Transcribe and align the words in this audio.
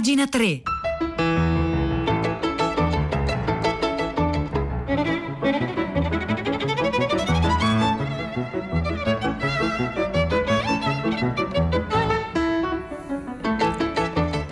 Pagina 0.00 0.24
3. 0.26 1.29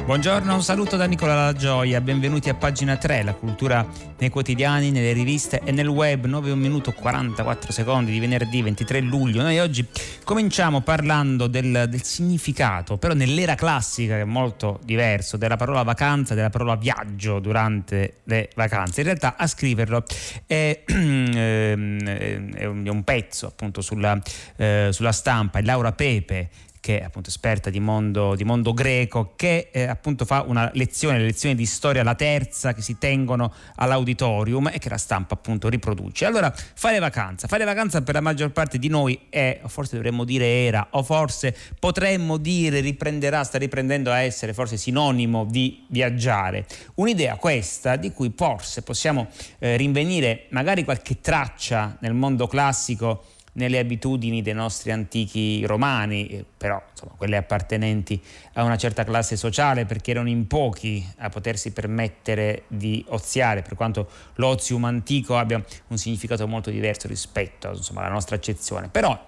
Buongiorno, 0.08 0.54
un 0.54 0.62
saluto 0.62 0.96
da 0.96 1.04
Nicola 1.04 1.34
La 1.34 1.52
Gioia, 1.52 2.00
benvenuti 2.00 2.48
a 2.48 2.54
pagina 2.54 2.96
3, 2.96 3.24
la 3.24 3.34
cultura 3.34 3.86
nei 4.16 4.30
quotidiani, 4.30 4.90
nelle 4.90 5.12
riviste 5.12 5.60
e 5.62 5.70
nel 5.70 5.86
web, 5.86 6.24
9 6.24 6.50
1 6.50 6.58
minuto 6.58 6.92
44 6.92 7.72
secondi 7.72 8.10
di 8.10 8.18
venerdì 8.18 8.62
23 8.62 9.00
luglio. 9.00 9.42
Noi 9.42 9.58
oggi 9.58 9.86
cominciamo 10.24 10.80
parlando 10.80 11.46
del, 11.46 11.84
del 11.90 12.02
significato, 12.02 12.96
però 12.96 13.12
nell'era 13.12 13.54
classica 13.54 14.14
che 14.14 14.22
è 14.22 14.24
molto 14.24 14.80
diverso, 14.82 15.36
della 15.36 15.56
parola 15.56 15.82
vacanza, 15.82 16.32
della 16.32 16.48
parola 16.48 16.74
viaggio 16.76 17.38
durante 17.38 18.20
le 18.24 18.48
vacanze. 18.54 19.00
In 19.00 19.08
realtà 19.08 19.36
a 19.36 19.46
scriverlo 19.46 20.04
è, 20.46 20.84
è 20.88 21.74
un 21.74 23.02
pezzo 23.04 23.46
appunto 23.46 23.82
sulla, 23.82 24.18
eh, 24.56 24.88
sulla 24.90 25.12
stampa, 25.12 25.58
è 25.58 25.62
Laura 25.62 25.92
Pepe 25.92 26.48
che 26.80 27.00
è 27.00 27.04
appunto 27.04 27.28
esperta 27.28 27.70
di 27.70 27.80
mondo, 27.80 28.34
di 28.34 28.44
mondo 28.44 28.72
greco, 28.72 29.32
che 29.36 29.68
eh, 29.72 29.84
appunto 29.84 30.24
fa 30.24 30.44
una 30.46 30.70
lezione, 30.74 31.18
le 31.18 31.24
lezioni 31.24 31.54
di 31.54 31.66
storia, 31.66 32.02
la 32.02 32.14
terza, 32.14 32.72
che 32.72 32.82
si 32.82 32.98
tengono 32.98 33.52
all'auditorium 33.76 34.70
e 34.72 34.78
che 34.78 34.88
la 34.88 34.98
stampa 34.98 35.34
appunto 35.34 35.68
riproduce. 35.68 36.24
Allora, 36.24 36.52
fare 36.52 36.98
vacanza. 36.98 37.46
Fare 37.46 37.64
vacanza 37.64 38.02
per 38.02 38.14
la 38.14 38.20
maggior 38.20 38.50
parte 38.50 38.78
di 38.78 38.88
noi 38.88 39.18
è, 39.28 39.60
o 39.62 39.68
forse 39.68 39.96
dovremmo 39.96 40.24
dire 40.24 40.46
era, 40.64 40.88
o 40.90 41.02
forse 41.02 41.56
potremmo 41.78 42.36
dire 42.36 42.80
riprenderà, 42.80 43.44
sta 43.44 43.58
riprendendo 43.58 44.10
a 44.10 44.20
essere 44.20 44.52
forse 44.54 44.76
sinonimo 44.76 45.44
di 45.44 45.84
viaggiare. 45.88 46.66
Un'idea 46.94 47.36
questa 47.36 47.96
di 47.96 48.12
cui 48.12 48.32
forse 48.34 48.82
possiamo 48.82 49.28
eh, 49.58 49.76
rinvenire 49.76 50.46
magari 50.50 50.84
qualche 50.84 51.20
traccia 51.20 51.96
nel 52.00 52.14
mondo 52.14 52.46
classico 52.46 53.24
nelle 53.58 53.78
abitudini 53.78 54.40
dei 54.40 54.54
nostri 54.54 54.92
antichi 54.92 55.66
romani, 55.66 56.28
eh, 56.28 56.44
però 56.56 56.80
insomma, 56.90 57.12
quelle 57.16 57.36
appartenenti 57.36 58.20
a 58.54 58.62
una 58.62 58.76
certa 58.76 59.04
classe 59.04 59.36
sociale 59.36 59.84
perché 59.84 60.12
erano 60.12 60.28
in 60.28 60.46
pochi 60.46 61.06
a 61.18 61.28
potersi 61.28 61.72
permettere 61.72 62.62
di 62.68 63.04
oziare, 63.08 63.62
per 63.62 63.74
quanto 63.74 64.08
l'ozium 64.36 64.84
antico 64.84 65.36
abbia 65.36 65.62
un 65.88 65.98
significato 65.98 66.46
molto 66.46 66.70
diverso 66.70 67.08
rispetto 67.08 67.68
insomma, 67.74 68.00
alla 68.00 68.12
nostra 68.12 68.36
accezione. 68.36 68.88
Però, 68.88 69.26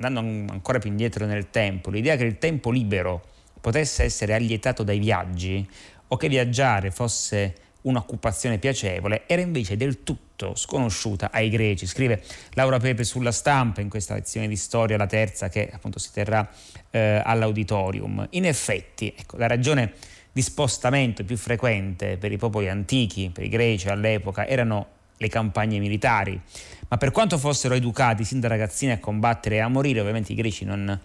andando 0.00 0.52
ancora 0.52 0.78
più 0.78 0.90
indietro 0.90 1.24
nel 1.24 1.50
tempo, 1.50 1.90
l'idea 1.90 2.16
che 2.16 2.24
il 2.24 2.38
tempo 2.38 2.70
libero 2.70 3.22
potesse 3.60 4.02
essere 4.02 4.34
allietato 4.34 4.82
dai 4.82 4.98
viaggi 4.98 5.66
o 6.08 6.16
che 6.16 6.28
viaggiare 6.28 6.90
fosse 6.90 7.54
un'occupazione 7.88 8.58
piacevole, 8.58 9.22
era 9.26 9.42
invece 9.42 9.76
del 9.76 10.02
tutto 10.02 10.54
sconosciuta 10.54 11.30
ai 11.32 11.48
greci. 11.48 11.86
Scrive 11.86 12.22
Laura 12.52 12.78
Pepe 12.78 13.04
sulla 13.04 13.32
stampa 13.32 13.80
in 13.80 13.88
questa 13.88 14.14
lezione 14.14 14.46
di 14.46 14.56
storia, 14.56 14.96
la 14.96 15.06
terza 15.06 15.48
che 15.48 15.68
appunto 15.72 15.98
si 15.98 16.10
terrà 16.12 16.48
eh, 16.90 17.20
all'auditorium. 17.24 18.26
In 18.30 18.44
effetti, 18.44 19.12
ecco, 19.16 19.36
la 19.36 19.46
ragione 19.46 19.92
di 20.30 20.42
spostamento 20.42 21.24
più 21.24 21.36
frequente 21.36 22.16
per 22.16 22.30
i 22.30 22.36
popoli 22.36 22.68
antichi, 22.68 23.30
per 23.32 23.44
i 23.44 23.48
greci 23.48 23.88
all'epoca, 23.88 24.46
erano 24.46 24.96
le 25.16 25.28
campagne 25.28 25.80
militari, 25.80 26.40
ma 26.88 26.96
per 26.96 27.10
quanto 27.10 27.38
fossero 27.38 27.74
educati 27.74 28.22
sin 28.22 28.38
da 28.38 28.46
ragazzini 28.46 28.92
a 28.92 29.00
combattere 29.00 29.56
e 29.56 29.58
a 29.60 29.68
morire, 29.68 29.98
ovviamente 29.98 30.30
i 30.30 30.36
greci 30.36 30.64
non, 30.64 31.00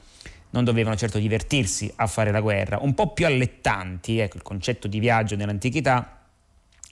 non 0.52 0.64
dovevano 0.64 0.96
certo 0.96 1.18
divertirsi 1.18 1.92
a 1.96 2.06
fare 2.06 2.32
la 2.32 2.42
guerra. 2.42 2.78
Un 2.80 2.94
po' 2.94 3.12
più 3.12 3.26
allettanti, 3.26 4.20
ecco 4.20 4.38
il 4.38 4.44
concetto 4.44 4.88
di 4.88 5.00
viaggio 5.00 5.36
nell'antichità, 5.36 6.23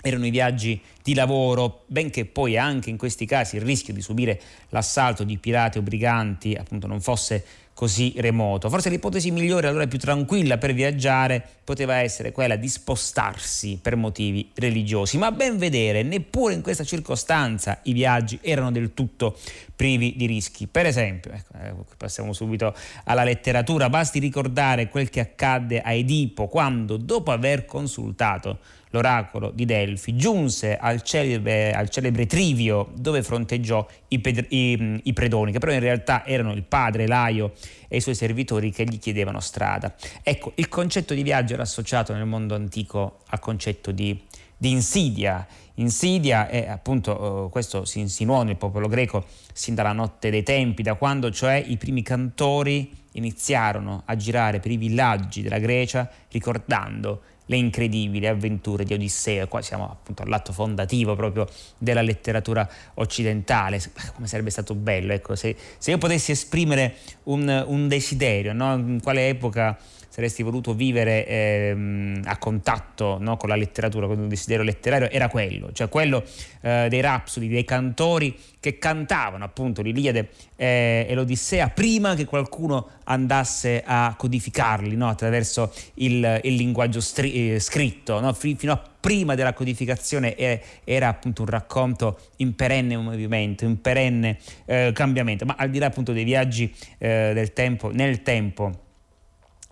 erano 0.02 0.26
i 0.26 0.30
viaggi 0.30 0.80
di 1.04 1.14
lavoro, 1.14 1.84
benché 1.88 2.26
poi 2.26 2.58
anche 2.58 2.90
in 2.90 2.98
questi 2.98 3.26
casi 3.26 3.56
il 3.56 3.62
rischio 3.62 3.94
di 3.94 4.02
subire 4.02 4.40
l'assalto 4.70 5.24
di 5.24 5.38
pirati 5.38 5.78
o 5.78 5.82
briganti 5.82 6.54
appunto 6.56 6.88
non 6.88 7.02
fosse 7.02 7.44
così 7.74 8.14
remoto. 8.18 8.70
Forse 8.70 8.90
l'ipotesi 8.90 9.32
migliore, 9.32 9.68
allora 9.68 9.88
più 9.88 9.98
tranquilla 9.98 10.60
per 10.60 10.74
viaggiare, 10.74 11.44
poteva 11.64 11.96
essere 11.96 12.32
quella 12.32 12.56
di 12.56 12.68
spostarsi 12.68 13.80
per 13.82 13.96
motivi 13.96 14.52
religiosi, 14.54 15.18
ma 15.18 15.28
a 15.28 15.32
ben 15.32 15.58
vedere, 15.58 16.04
neppure 16.04 16.54
in 16.54 16.62
questa 16.62 16.84
circostanza 16.84 17.80
i 17.84 17.94
viaggi 17.94 18.38
erano 18.42 18.72
del 18.72 18.94
tutto 18.94 19.36
privi 19.76 20.14
di 20.16 20.28
rischi. 20.28 20.68
Per 20.68 20.86
esempio, 20.86 21.32
ecco, 21.32 21.54
eh, 21.60 21.74
passiamo 21.98 22.34
subito 22.34 22.76
alla 23.06 23.24
letteratura, 23.24 23.90
basti 23.90 24.20
ricordare 24.20 24.88
quel 24.90 25.10
che 25.10 25.22
accadde 25.22 25.82
a 25.82 25.92
Edipo 25.92 26.48
quando, 26.48 26.98
dopo 26.98 27.32
aver 27.32 27.66
consultato 27.66 28.60
l'oracolo 28.92 29.52
di 29.52 29.66
Delfi, 29.66 30.16
giunse 30.16 30.78
al 30.78 31.02
celebre, 31.02 31.74
al 31.74 31.90
celebre 31.90 32.26
Trivio 32.26 32.92
dove 32.96 33.24
fronteggiò 33.24 33.86
i, 34.10 34.20
ped- 34.20 34.46
i, 34.50 35.02
i, 35.04 35.14
predoni, 35.14 35.52
che 35.52 35.60
però 35.60 35.72
in 35.72 35.80
realtà 35.80 36.26
erano 36.26 36.54
il 36.54 36.64
padre 36.64 37.08
Laio 37.08 37.54
e 37.88 37.98
i 37.98 38.02
suoi 38.02 38.16
servitori 38.16 38.72
che 38.72 38.84
gli 38.84 39.00
chiedevano 39.00 39.40
strada. 39.40 39.94
Ecco, 40.24 40.52
il 40.56 40.70
concetto 40.70 41.14
di 41.14 41.24
viaggio 41.24 41.54
era 41.54 41.64
associato 41.64 42.14
nel 42.14 42.26
mondo 42.26 42.56
antico 42.56 43.20
al 43.28 43.40
concetto 43.40 43.92
di, 43.92 44.20
di 44.56 44.70
insidia. 44.70 45.46
Insidia 45.76 46.48
è 46.48 46.68
appunto, 46.68 47.46
uh, 47.46 47.50
questo 47.50 47.86
si 47.86 48.00
insinuò 48.00 48.44
nel 48.44 48.58
popolo 48.58 48.88
greco 48.88 49.26
sin 49.54 49.74
dalla 49.74 49.94
notte 49.94 50.30
dei 50.30 50.44
tempi, 50.44 50.84
da 50.84 50.96
quando 50.96 51.32
cioè 51.32 51.56
i 51.56 51.78
primi 51.78 52.04
cantori 52.04 53.00
iniziarono 53.14 54.04
a 54.06 54.16
girare 54.16 54.60
per 54.60 54.72
i 54.72 54.78
villaggi 54.78 55.42
della 55.42 55.60
Grecia 55.60 56.10
ricordando 56.30 57.22
le 57.52 57.58
incredibili 57.58 58.28
avventure 58.28 58.86
di 58.86 58.94
Odisseo. 58.94 59.48
Qua 59.50 59.62
siamo 59.62 59.84
appunto 59.84 60.24
all'atto 60.24 60.54
fondativo 60.54 61.16
proprio 61.16 61.48
della 61.78 62.02
letteratura 62.02 62.68
occidentale. 62.96 63.82
Come 64.16 64.28
sarebbe 64.28 64.50
stato 64.50 64.74
bello, 64.74 65.12
ecco, 65.12 65.36
se, 65.36 65.56
se 65.78 65.92
io 65.92 65.98
potessi 65.98 66.32
esprimere 66.32 66.96
un, 67.24 67.66
un 67.68 67.88
desiderio, 67.90 68.54
no? 68.54 68.74
in 68.76 69.02
quale 69.02 69.28
epoca 69.28 69.78
saresti 70.12 70.44
voluto 70.44 70.74
vivere 70.74 71.26
ehm, 71.26 72.22
a 72.26 72.38
contatto 72.38 73.18
no, 73.18 73.38
con 73.38 73.48
la 73.48 73.56
letteratura, 73.56 74.08
con 74.08 74.20
un 74.20 74.28
desiderio 74.28 74.66
letterario, 74.66 75.10
era 75.10 75.30
quello, 75.30 75.72
cioè 75.72 75.88
quello 75.88 76.22
eh, 76.60 76.88
dei 76.90 77.00
rapsodi, 77.00 77.48
dei 77.48 77.64
cantori 77.64 78.38
che 78.60 78.78
cantavano 78.78 79.46
appunto 79.46 79.82
l'Iliade 79.82 80.30
eh, 80.58 81.06
e 81.08 81.16
l'Odissea 81.16 81.70
prima 81.70 82.14
che 82.16 82.26
qualcuno 82.26 82.90
andasse 83.06 83.84
a 83.86 84.14
codificarli 84.18 84.98
no, 84.98 85.08
attraverso 85.08 85.74
il, 85.96 86.42
il 86.44 86.56
linguaggio 86.56 87.00
stri- 87.00 87.54
eh, 87.54 87.60
scritto, 87.62 88.20
no? 88.20 88.34
fino 88.34 88.74
a 88.74 88.82
prima 89.00 89.34
della 89.34 89.54
codificazione 89.54 90.36
era 90.84 91.08
appunto 91.08 91.44
un 91.44 91.48
racconto 91.48 92.20
in 92.38 92.54
perenne 92.54 92.98
movimento, 92.98 93.64
in 93.64 93.80
perenne 93.80 94.38
eh, 94.66 94.92
cambiamento, 94.94 95.46
ma 95.46 95.56
al 95.58 95.70
di 95.70 95.80
là 95.80 95.86
appunto 95.86 96.12
dei 96.12 96.26
viaggi 96.26 96.70
eh, 96.98 97.32
del 97.34 97.54
tempo, 97.54 97.92
nel 97.92 98.22
tempo 98.24 98.90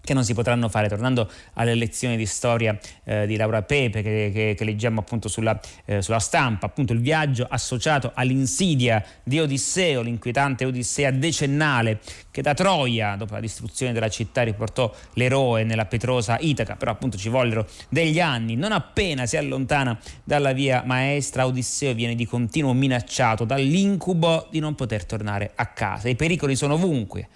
che 0.02 0.14
non 0.14 0.24
si 0.24 0.34
potranno 0.34 0.70
fare. 0.70 0.88
Tornando 0.88 1.30
alle 1.54 1.76
lezioni 1.76 2.18
di 2.18 2.26
storia 2.26 2.78
eh, 3.04 3.26
di 3.28 3.36
Laura 3.36 3.62
Pepe 3.62 4.02
che, 4.02 4.32
che, 4.34 4.56
che 4.58 4.64
leggiamo 4.64 5.00
appunto 5.00 5.28
sulla, 5.28 5.60
eh, 5.86 6.02
sulla, 6.02 6.20
stampa, 6.20 6.66
appunto 6.66 6.94
il 6.94 7.02
viaggio 7.02 7.46
associato 7.50 8.12
all'insidia 8.14 9.04
di 9.24 9.40
Odisseo, 9.40 10.02
l'inquietante 10.02 10.66
Odissea 10.66 11.12
decennale 11.12 12.00
che 12.32 12.42
da 12.42 12.54
Troia, 12.54 13.16
dopo 13.16 13.34
la 13.34 13.40
distruzione 13.40 13.94
della 13.94 14.10
città, 14.10 14.44
riportò 14.44 14.94
l'eroe 15.14 15.64
nella 15.64 15.86
petrosa 15.86 16.38
Itaca, 16.40 16.76
però 16.76 16.92
appunto 16.92 17.18
ci 17.18 17.30
vollero 17.30 17.68
degli 17.90 18.20
anni. 18.20 18.56
Non 18.56 18.72
appena 18.72 19.26
si 19.26 19.38
allontana 19.38 19.98
dalla 20.24 20.54
via 20.54 20.84
maestra, 20.86 21.46
Odisseo 21.46 21.94
viene 21.94 22.16
di 22.16 22.26
continuo 22.26 22.74
minacciato 22.74 23.46
dall'incubo 23.46 24.48
di 24.50 24.60
non 24.60 24.76
poter 24.76 25.06
tornare 25.06 25.52
a 25.56 25.66
casa. 25.68 26.10
I 26.10 26.16
pericoli 26.16 26.56
sono 26.56 26.76
ovunque 26.76 27.28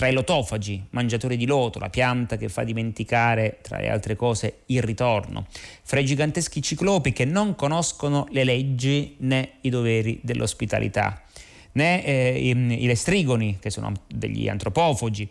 tra 0.00 0.08
i 0.08 0.14
lotofagi, 0.14 0.86
mangiatori 0.92 1.36
di 1.36 1.44
loto, 1.44 1.78
la 1.78 1.90
pianta 1.90 2.38
che 2.38 2.48
fa 2.48 2.64
dimenticare, 2.64 3.58
tra 3.60 3.76
le 3.80 3.90
altre 3.90 4.16
cose, 4.16 4.60
il 4.66 4.80
ritorno, 4.80 5.46
fra 5.82 6.00
i 6.00 6.06
giganteschi 6.06 6.62
ciclopi 6.62 7.12
che 7.12 7.26
non 7.26 7.54
conoscono 7.54 8.26
le 8.30 8.44
leggi 8.44 9.16
né 9.18 9.56
i 9.60 9.68
doveri 9.68 10.18
dell'ospitalità 10.22 11.20
né 11.72 12.04
eh, 12.04 12.38
i, 12.38 12.82
i, 12.82 12.86
lestrigoni, 12.86 13.58
che 13.60 13.70
sono 13.70 13.92
degli 14.06 14.48
antropofagi, 14.48 15.28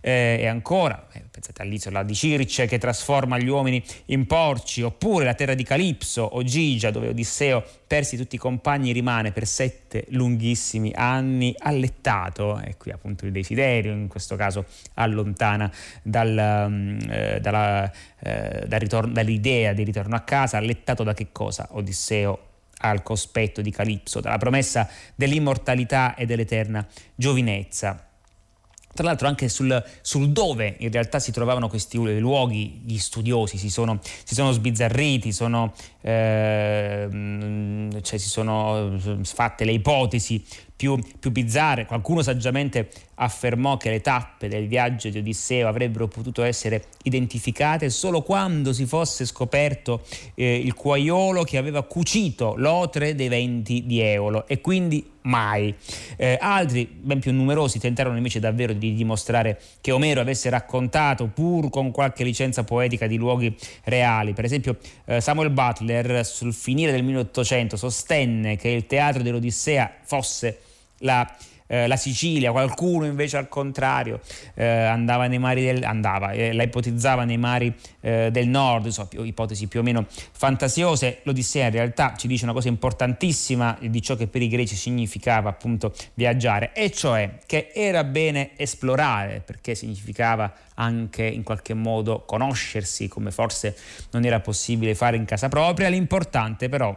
eh, 0.00 0.38
e 0.40 0.46
ancora, 0.46 1.08
eh, 1.12 1.22
pensate 1.30 1.62
all'isola 1.62 2.02
di 2.02 2.14
Circe 2.14 2.66
che 2.66 2.78
trasforma 2.78 3.38
gli 3.38 3.48
uomini 3.48 3.82
in 4.06 4.26
porci, 4.26 4.82
oppure 4.82 5.24
la 5.24 5.34
terra 5.34 5.54
di 5.54 5.62
Calipso 5.62 6.22
o 6.22 6.42
Gigia, 6.42 6.90
dove 6.90 7.08
Odisseo, 7.08 7.62
persi 7.86 8.16
tutti 8.16 8.34
i 8.36 8.38
compagni, 8.38 8.92
rimane 8.92 9.30
per 9.30 9.46
sette 9.46 10.06
lunghissimi 10.08 10.92
anni 10.94 11.54
allettato, 11.58 12.60
e 12.60 12.76
qui 12.76 12.90
appunto 12.90 13.24
il 13.24 13.32
desiderio, 13.32 13.92
in 13.92 14.08
questo 14.08 14.36
caso 14.36 14.64
allontana 14.94 15.70
dal, 16.02 16.66
mm, 16.68 16.98
eh, 17.08 17.40
dalla, 17.40 17.90
eh, 18.20 18.64
dal 18.66 18.80
ritorno, 18.80 19.12
dall'idea 19.12 19.72
di 19.72 19.84
ritorno 19.84 20.16
a 20.16 20.20
casa, 20.20 20.56
allettato 20.56 21.02
da 21.02 21.14
che 21.14 21.28
cosa? 21.30 21.68
Odisseo 21.72 22.52
al 22.78 23.02
cospetto 23.02 23.60
di 23.60 23.70
Calipso, 23.70 24.20
dalla 24.20 24.38
promessa 24.38 24.88
dell'immortalità 25.14 26.14
e 26.14 26.26
dell'eterna 26.26 26.86
giovinezza. 27.14 28.08
tra 28.94 29.04
l'altro 29.04 29.26
anche 29.26 29.48
sul, 29.48 29.82
sul, 30.02 30.30
dove 30.30 30.76
in 30.78 30.90
realtà 30.90 31.18
si 31.18 31.32
trovavano 31.32 31.68
questi 31.68 31.96
luoghi, 32.18 32.82
gli 32.84 32.98
studiosi 32.98 33.58
si 33.58 33.68
sono, 33.68 33.98
si 34.02 34.34
sono 34.34 34.52
sbizzarriti, 34.52 35.32
sono, 35.32 35.72
eh, 36.00 37.08
cioè 38.02 38.18
si 38.18 38.28
sono 38.28 38.96
fatte 39.22 39.64
le 39.64 39.72
ipotesi 39.72 40.44
più, 40.76 40.98
più 41.18 41.30
bizzarre. 41.30 41.86
Qualcuno 41.86 42.22
saggiamente 42.22 42.88
affermò 43.16 43.76
che 43.76 43.90
le 43.90 44.00
tappe 44.00 44.48
del 44.48 44.66
viaggio 44.66 45.08
di 45.08 45.18
Odisseo 45.18 45.68
avrebbero 45.68 46.08
potuto 46.08 46.42
essere 46.42 46.86
identificate 47.04 47.90
solo 47.90 48.22
quando 48.22 48.72
si 48.72 48.86
fosse 48.86 49.24
scoperto 49.24 50.02
eh, 50.34 50.56
il 50.56 50.74
cuaiolo 50.74 51.44
che 51.44 51.58
aveva 51.58 51.82
cucito 51.82 52.54
l'otre 52.56 53.14
dei 53.14 53.28
venti 53.28 53.84
di 53.86 54.00
Eolo 54.00 54.46
e 54.46 54.60
quindi 54.60 55.12
mai. 55.24 55.74
Eh, 56.16 56.36
altri, 56.40 56.86
ben 56.86 57.20
più 57.20 57.32
numerosi, 57.32 57.78
tentarono 57.78 58.16
invece 58.16 58.40
davvero 58.40 58.72
di 58.72 58.94
dimostrare 58.94 59.60
che 59.80 59.92
Omero 59.92 60.20
avesse 60.20 60.50
raccontato, 60.50 61.28
pur 61.28 61.70
con 61.70 61.90
qualche 61.92 62.24
licenza 62.24 62.64
poetica, 62.64 63.06
di 63.06 63.16
luoghi 63.16 63.54
reali. 63.84 64.32
Per 64.32 64.44
esempio, 64.44 64.76
eh, 65.06 65.20
Samuel 65.20 65.50
Butler, 65.50 66.26
sul 66.26 66.52
finire 66.52 66.92
del 66.92 67.04
1800, 67.04 67.76
sostenne 67.76 68.56
che 68.56 68.68
il 68.68 68.86
teatro 68.86 69.22
dell'Odissea 69.22 69.90
fosse 70.02 70.58
la 70.98 71.28
eh, 71.66 71.86
la 71.86 71.96
Sicilia, 71.96 72.52
qualcuno 72.52 73.06
invece 73.06 73.36
al 73.36 73.48
contrario 73.48 74.20
eh, 74.54 74.64
andava 74.66 75.26
nei 75.26 75.38
mari 75.38 75.64
del, 75.64 75.84
andava, 75.84 76.32
eh, 76.32 76.52
la 76.52 76.62
ipotizzava 76.62 77.24
nei 77.24 77.38
mari 77.38 77.74
eh, 78.00 78.28
del 78.30 78.48
nord, 78.48 78.88
so, 78.88 79.06
più, 79.06 79.22
ipotesi 79.22 79.66
più 79.66 79.80
o 79.80 79.82
meno 79.82 80.06
fantasiose. 80.08 81.20
L'Odissea 81.22 81.66
in 81.66 81.72
realtà 81.72 82.14
ci 82.16 82.26
dice 82.26 82.44
una 82.44 82.52
cosa 82.52 82.68
importantissima 82.68 83.78
di 83.80 84.02
ciò 84.02 84.14
che 84.14 84.26
per 84.26 84.42
i 84.42 84.48
greci 84.48 84.76
significava 84.76 85.48
appunto 85.48 85.92
viaggiare, 86.14 86.72
e 86.74 86.90
cioè 86.90 87.38
che 87.46 87.70
era 87.74 88.04
bene 88.04 88.50
esplorare, 88.56 89.40
perché 89.40 89.74
significava 89.74 90.52
anche 90.74 91.24
in 91.24 91.42
qualche 91.42 91.74
modo 91.74 92.24
conoscersi, 92.24 93.08
come 93.08 93.30
forse 93.30 93.76
non 94.10 94.24
era 94.24 94.40
possibile 94.40 94.94
fare 94.94 95.16
in 95.16 95.24
casa 95.24 95.48
propria. 95.48 95.88
L'importante 95.88 96.68
però 96.68 96.94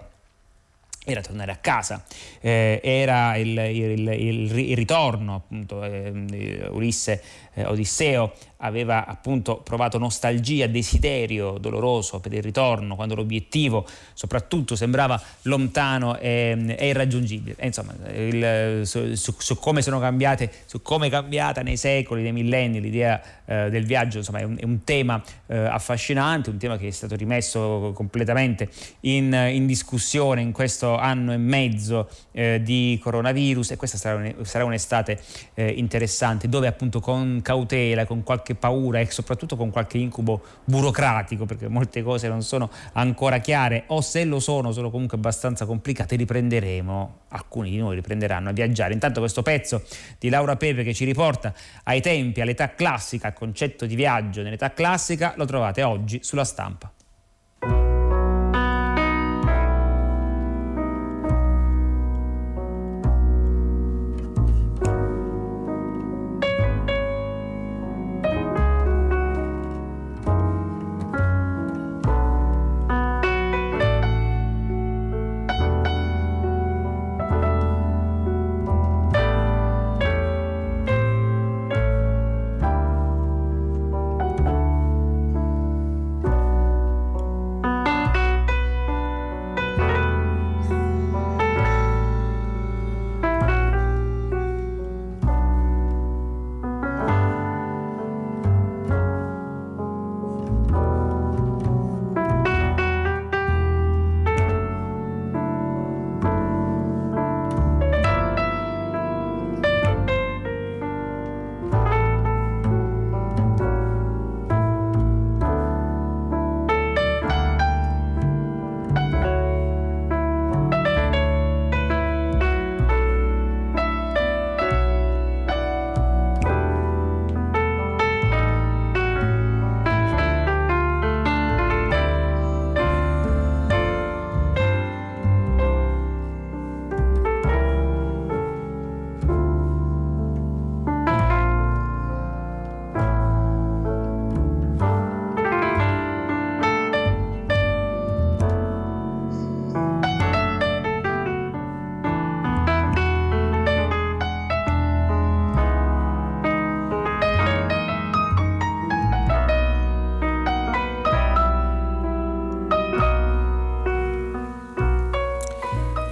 era 1.10 1.22
tornare 1.22 1.52
a 1.54 1.56
casa, 1.56 2.04
eh, 2.42 2.82
era 2.84 3.38
il, 3.38 3.58
il, 3.58 4.08
il, 4.10 4.60
il, 4.60 4.76
ritorno, 4.76 5.36
appunto, 5.36 5.82
eh, 5.82 6.68
Ulisse 6.70 7.24
eh, 7.58 7.66
Odisseo 7.66 8.34
aveva 8.58 9.06
appunto 9.06 9.58
provato 9.58 9.98
nostalgia, 9.98 10.68
desiderio 10.68 11.58
doloroso 11.60 12.20
per 12.20 12.34
il 12.34 12.42
ritorno, 12.42 12.96
quando 12.96 13.16
l'obiettivo 13.16 13.86
soprattutto 14.14 14.76
sembrava 14.76 15.22
lontano 15.44 16.18
e, 16.18 16.76
e 16.78 16.88
irraggiungibile. 16.88 17.56
E 17.58 17.68
insomma, 17.68 17.94
il, 18.14 18.82
su, 18.86 19.14
su, 19.16 19.36
su, 19.38 19.58
come 19.58 19.82
sono 19.82 20.00
cambiate, 20.00 20.52
su 20.66 20.82
come 20.82 21.08
è 21.08 21.10
cambiata 21.10 21.62
nei 21.62 21.78
secoli, 21.78 22.24
nei 22.24 22.32
millenni 22.32 22.80
l'idea 22.80 23.22
eh, 23.46 23.70
del 23.70 23.86
viaggio, 23.86 24.20
insomma, 24.20 24.40
è 24.40 24.44
un, 24.44 24.58
è 24.60 24.64
un 24.64 24.84
tema 24.84 25.22
eh, 25.48 25.56
affascinante, 25.58 26.50
un 26.50 26.58
tema 26.58 26.78
che 26.78 26.88
è 26.88 26.92
stato 26.92 27.16
rimesso 27.16 27.92
completamente 27.94 28.70
in, 29.02 29.34
in 29.52 29.66
discussione 29.66 30.42
in 30.42 30.52
questo 30.52 30.98
anno 30.98 31.34
e 31.34 31.38
mezzo 31.38 32.10
eh, 32.32 32.62
di 32.64 33.00
coronavirus 33.02 33.72
e 33.72 33.76
questa 33.78 33.98
sarà, 33.98 34.16
un, 34.16 34.46
sarà 34.46 34.66
un'estate 34.66 35.20
eh, 35.54 35.70
interessante 35.70 36.50
dove 36.50 36.68
appunto 36.68 37.00
con 37.00 37.42
cautela, 37.48 38.06
con 38.06 38.24
qualche 38.24 38.56
paura 38.56 39.00
e 39.00 39.10
soprattutto 39.10 39.56
con 39.56 39.70
qualche 39.70 39.98
incubo 39.98 40.42
burocratico, 40.66 41.46
perché 41.46 41.70
molte 41.70 42.04
cose 42.04 42.28
non 42.28 42.42
sono 42.42 42.70
ancora 42.94 43.38
chiare 43.38 43.86
o 43.88 44.02
se 44.02 44.26
lo 44.26 44.42
sono 44.42 44.74
sono 44.74 44.90
comunque 44.90 45.16
abbastanza 45.16 45.66
complicate, 45.66 46.18
riprenderemo, 46.18 47.20
alcuni 47.30 47.70
di 47.70 47.78
noi 47.78 47.96
riprenderanno 47.96 48.50
a 48.50 48.52
viaggiare. 48.52 48.92
Intanto 48.92 49.22
questo 49.22 49.44
pezzo 49.44 49.82
di 50.20 50.28
Laura 50.28 50.58
Pepe 50.58 50.84
che 50.84 50.94
ci 50.94 51.06
riporta 51.06 51.54
ai 51.84 52.02
tempi, 52.02 52.42
all'età 52.42 52.74
classica, 52.76 53.28
al 53.28 53.34
concetto 53.34 53.86
di 53.86 53.96
viaggio 53.96 54.42
nell'età 54.42 54.74
classica, 54.74 55.34
lo 55.38 55.46
trovate 55.46 55.84
oggi 55.84 56.20
sulla 56.22 56.44
stampa. 56.44 56.92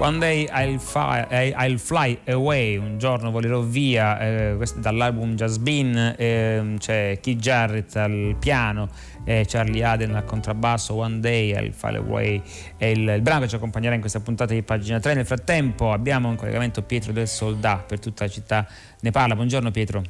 One 0.06 0.20
Day 0.20 0.48
I'll 0.52 0.78
Fly, 0.78 1.26
I'll 1.58 1.80
Fly 1.80 2.20
Away, 2.28 2.78
un 2.78 3.00
giorno 3.00 3.32
volerò 3.32 3.62
via, 3.62 4.20
eh, 4.20 4.58
dall'album 4.76 5.36
Been, 5.62 6.14
eh, 6.16 6.76
c'è 6.78 7.18
Keith 7.20 7.40
Jarrett 7.40 7.96
al 7.96 8.36
piano, 8.40 8.88
eh, 9.24 9.46
Charlie 9.48 9.84
Aden 9.84 10.14
al 10.14 10.24
contrabbasso, 10.24 10.94
One 10.94 11.22
Day 11.22 11.60
I'll 11.60 11.72
Fly 11.72 11.96
Away 11.96 12.40
è 12.78 12.86
il, 12.86 13.00
il, 13.00 13.22
brano 13.24 13.42
che 13.42 13.48
ci 13.48 13.56
accompagnerà 13.56 13.96
in 13.96 14.00
questa 14.00 14.20
puntata 14.20 14.54
di 14.54 14.62
pagina 14.62 15.00
3. 15.00 15.16
Nel 15.16 15.26
frattempo 15.26 15.92
abbiamo 15.92 16.30
in 16.30 16.36
collegamento 16.36 16.84
Pietro 16.84 17.12
del 17.12 17.28
Soldà 17.28 17.78
per 17.78 17.98
tutta 17.98 18.26
la 18.26 18.30
città 18.30 18.68
ne 19.00 19.10
parla. 19.10 19.34
Buongiorno 19.34 19.72
Pietro. 19.72 20.04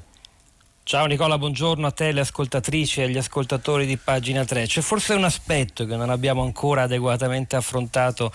Ciao 0.87 1.07
Nicola, 1.07 1.39
buongiorno 1.39 1.87
a 1.87 1.89
te, 1.89 2.11
le 2.11 2.19
ascoltatrici 2.19 3.01
e 3.01 3.05
agli 3.05 3.17
ascoltatori 3.17 3.87
di 3.87 3.97
pagina 3.97 4.45
3. 4.45 4.67
C'è 4.67 4.81
forse 4.81 5.15
un 5.15 5.23
aspetto 5.23 5.83
che 5.87 5.95
non 5.95 6.11
abbiamo 6.11 6.43
ancora 6.43 6.83
adeguatamente 6.83 7.55
affrontato 7.55 8.31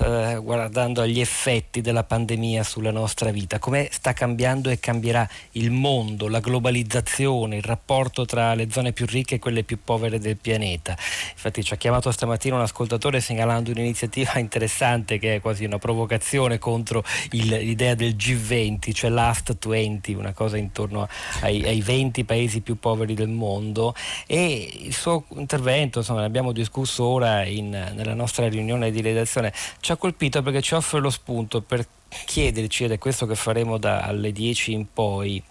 eh, 0.00 0.38
guardando 0.42 1.00
agli 1.00 1.18
effetti 1.18 1.80
della 1.80 2.04
pandemia 2.04 2.62
sulla 2.62 2.90
nostra 2.90 3.30
vita, 3.30 3.58
come 3.58 3.88
sta 3.90 4.12
cambiando 4.12 4.68
e 4.68 4.78
cambierà 4.78 5.26
il 5.52 5.70
mondo, 5.70 6.28
la 6.28 6.40
globalizzazione, 6.40 7.56
il 7.56 7.62
rapporto 7.62 8.26
tra 8.26 8.52
le 8.52 8.70
zone 8.70 8.92
più 8.92 9.06
ricche 9.06 9.36
e 9.36 9.38
quelle 9.38 9.62
più 9.62 9.78
povere 9.82 10.18
del 10.18 10.36
pianeta. 10.36 10.94
Infatti 11.30 11.64
ci 11.64 11.72
ha 11.72 11.78
chiamato 11.78 12.10
stamattina 12.10 12.56
un 12.56 12.60
ascoltatore 12.60 13.22
segnalando 13.22 13.70
un'iniziativa 13.70 14.36
interessante 14.38 15.16
che 15.18 15.36
è 15.36 15.40
quasi 15.40 15.64
una 15.64 15.78
provocazione 15.78 16.58
contro 16.58 17.02
il, 17.30 17.46
l'idea 17.46 17.94
del 17.94 18.14
G20, 18.14 18.92
cioè 18.92 19.08
Last 19.08 19.56
20, 19.66 20.12
una 20.12 20.34
cosa 20.34 20.58
intorno 20.58 21.08
ai, 21.40 21.64
ai 21.64 21.80
20 21.80 21.92
20 21.94 22.24
paesi 22.24 22.60
più 22.60 22.76
poveri 22.76 23.14
del 23.14 23.28
mondo 23.28 23.94
e 24.26 24.68
il 24.82 24.92
suo 24.92 25.24
intervento, 25.36 26.00
insomma, 26.00 26.20
ne 26.20 26.26
abbiamo 26.26 26.50
discusso 26.50 27.04
ora 27.04 27.44
in, 27.44 27.70
nella 27.70 28.14
nostra 28.14 28.48
riunione 28.48 28.90
di 28.90 29.00
redazione, 29.00 29.52
ci 29.80 29.92
ha 29.92 29.96
colpito 29.96 30.42
perché 30.42 30.60
ci 30.60 30.74
offre 30.74 30.98
lo 30.98 31.10
spunto 31.10 31.60
per 31.62 31.86
chiederci, 32.26 32.84
ed 32.84 32.92
è 32.92 32.98
questo 32.98 33.26
che 33.26 33.36
faremo 33.36 33.78
dalle 33.78 34.32
10 34.32 34.72
in 34.72 34.86
poi, 34.92 35.42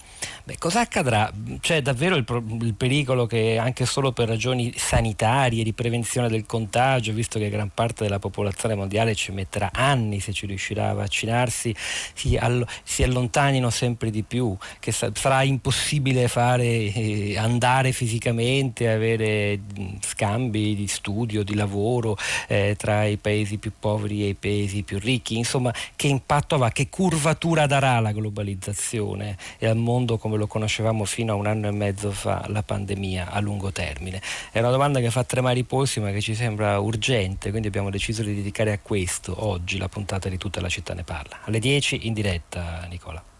Beh, 0.45 0.57
cosa 0.57 0.81
accadrà? 0.81 1.31
C'è 1.61 1.81
davvero 1.81 2.15
il, 2.15 2.25
il, 2.61 2.73
pericolo 2.73 3.25
che 3.25 3.57
anche 3.57 3.85
solo 3.85 4.11
per 4.11 4.27
ragioni 4.27 4.73
sanitarie, 4.75 5.63
di 5.63 5.71
prevenzione 5.71 6.27
del 6.27 6.45
contagio, 6.45 7.13
visto 7.13 7.39
che 7.39 7.49
gran 7.49 7.71
parte 7.73 8.03
della 8.03 8.19
popolazione 8.19 8.75
mondiale 8.75 9.15
ci 9.15 9.31
metterà 9.31 9.69
anni 9.71 10.19
se 10.19 10.33
ci 10.33 10.45
riuscirà 10.45 10.89
a 10.89 10.93
vaccinarsi, 10.93 11.73
si, 12.13 12.35
all- 12.35 12.65
si 12.83 13.03
allontanino 13.03 13.69
sempre 13.69 14.09
di 14.09 14.23
più, 14.23 14.53
che 14.79 14.91
sa- 14.91 15.11
sarà 15.13 15.43
impossibile 15.43 16.27
fare, 16.27 16.65
eh, 16.65 17.37
andare 17.37 17.93
fisicamente, 17.93 18.89
avere 18.89 19.59
scambi 20.01 20.75
di 20.75 20.87
studio, 20.87 21.43
di 21.43 21.55
lavoro 21.55 22.17
eh, 22.47 22.75
tra 22.77 23.05
i 23.05 23.17
paesi 23.17 23.57
più 23.57 23.71
poveri 23.79 24.23
e 24.23 24.27
i 24.29 24.35
paesi 24.35 24.83
più 24.83 24.99
ricchi. 24.99 25.37
Insomma, 25.37 25.73
che 25.95 26.07
impatto 26.07 26.55
avrà, 26.55 26.69
che 26.71 26.89
curvatura 26.89 27.65
darà 27.65 27.99
la 27.99 28.11
globalizzazione 28.11 29.37
e 29.57 29.67
al 29.67 29.77
mondo 29.77 30.12
come 30.17 30.37
lo 30.37 30.47
conoscevamo 30.47 31.05
fino 31.05 31.33
a 31.33 31.35
un 31.35 31.47
anno 31.47 31.67
e 31.67 31.71
mezzo 31.71 32.11
fa 32.11 32.45
la 32.47 32.63
pandemia 32.63 33.31
a 33.31 33.39
lungo 33.39 33.71
termine? 33.71 34.21
È 34.51 34.59
una 34.59 34.69
domanda 34.69 34.99
che 34.99 35.11
fa 35.11 35.23
tremare 35.23 35.59
i 35.59 35.63
polsi 35.63 35.99
ma 35.99 36.11
che 36.11 36.21
ci 36.21 36.35
sembra 36.35 36.79
urgente, 36.79 37.49
quindi 37.49 37.67
abbiamo 37.67 37.89
deciso 37.89 38.23
di 38.23 38.35
dedicare 38.35 38.71
a 38.71 38.79
questo 38.79 39.45
oggi 39.45 39.77
la 39.77 39.89
puntata 39.89 40.29
di 40.29 40.37
tutta 40.37 40.61
la 40.61 40.69
città 40.69 40.93
ne 40.93 41.03
parla. 41.03 41.39
Alle 41.43 41.59
10 41.59 42.07
in 42.07 42.13
diretta, 42.13 42.85
Nicola. 42.89 43.32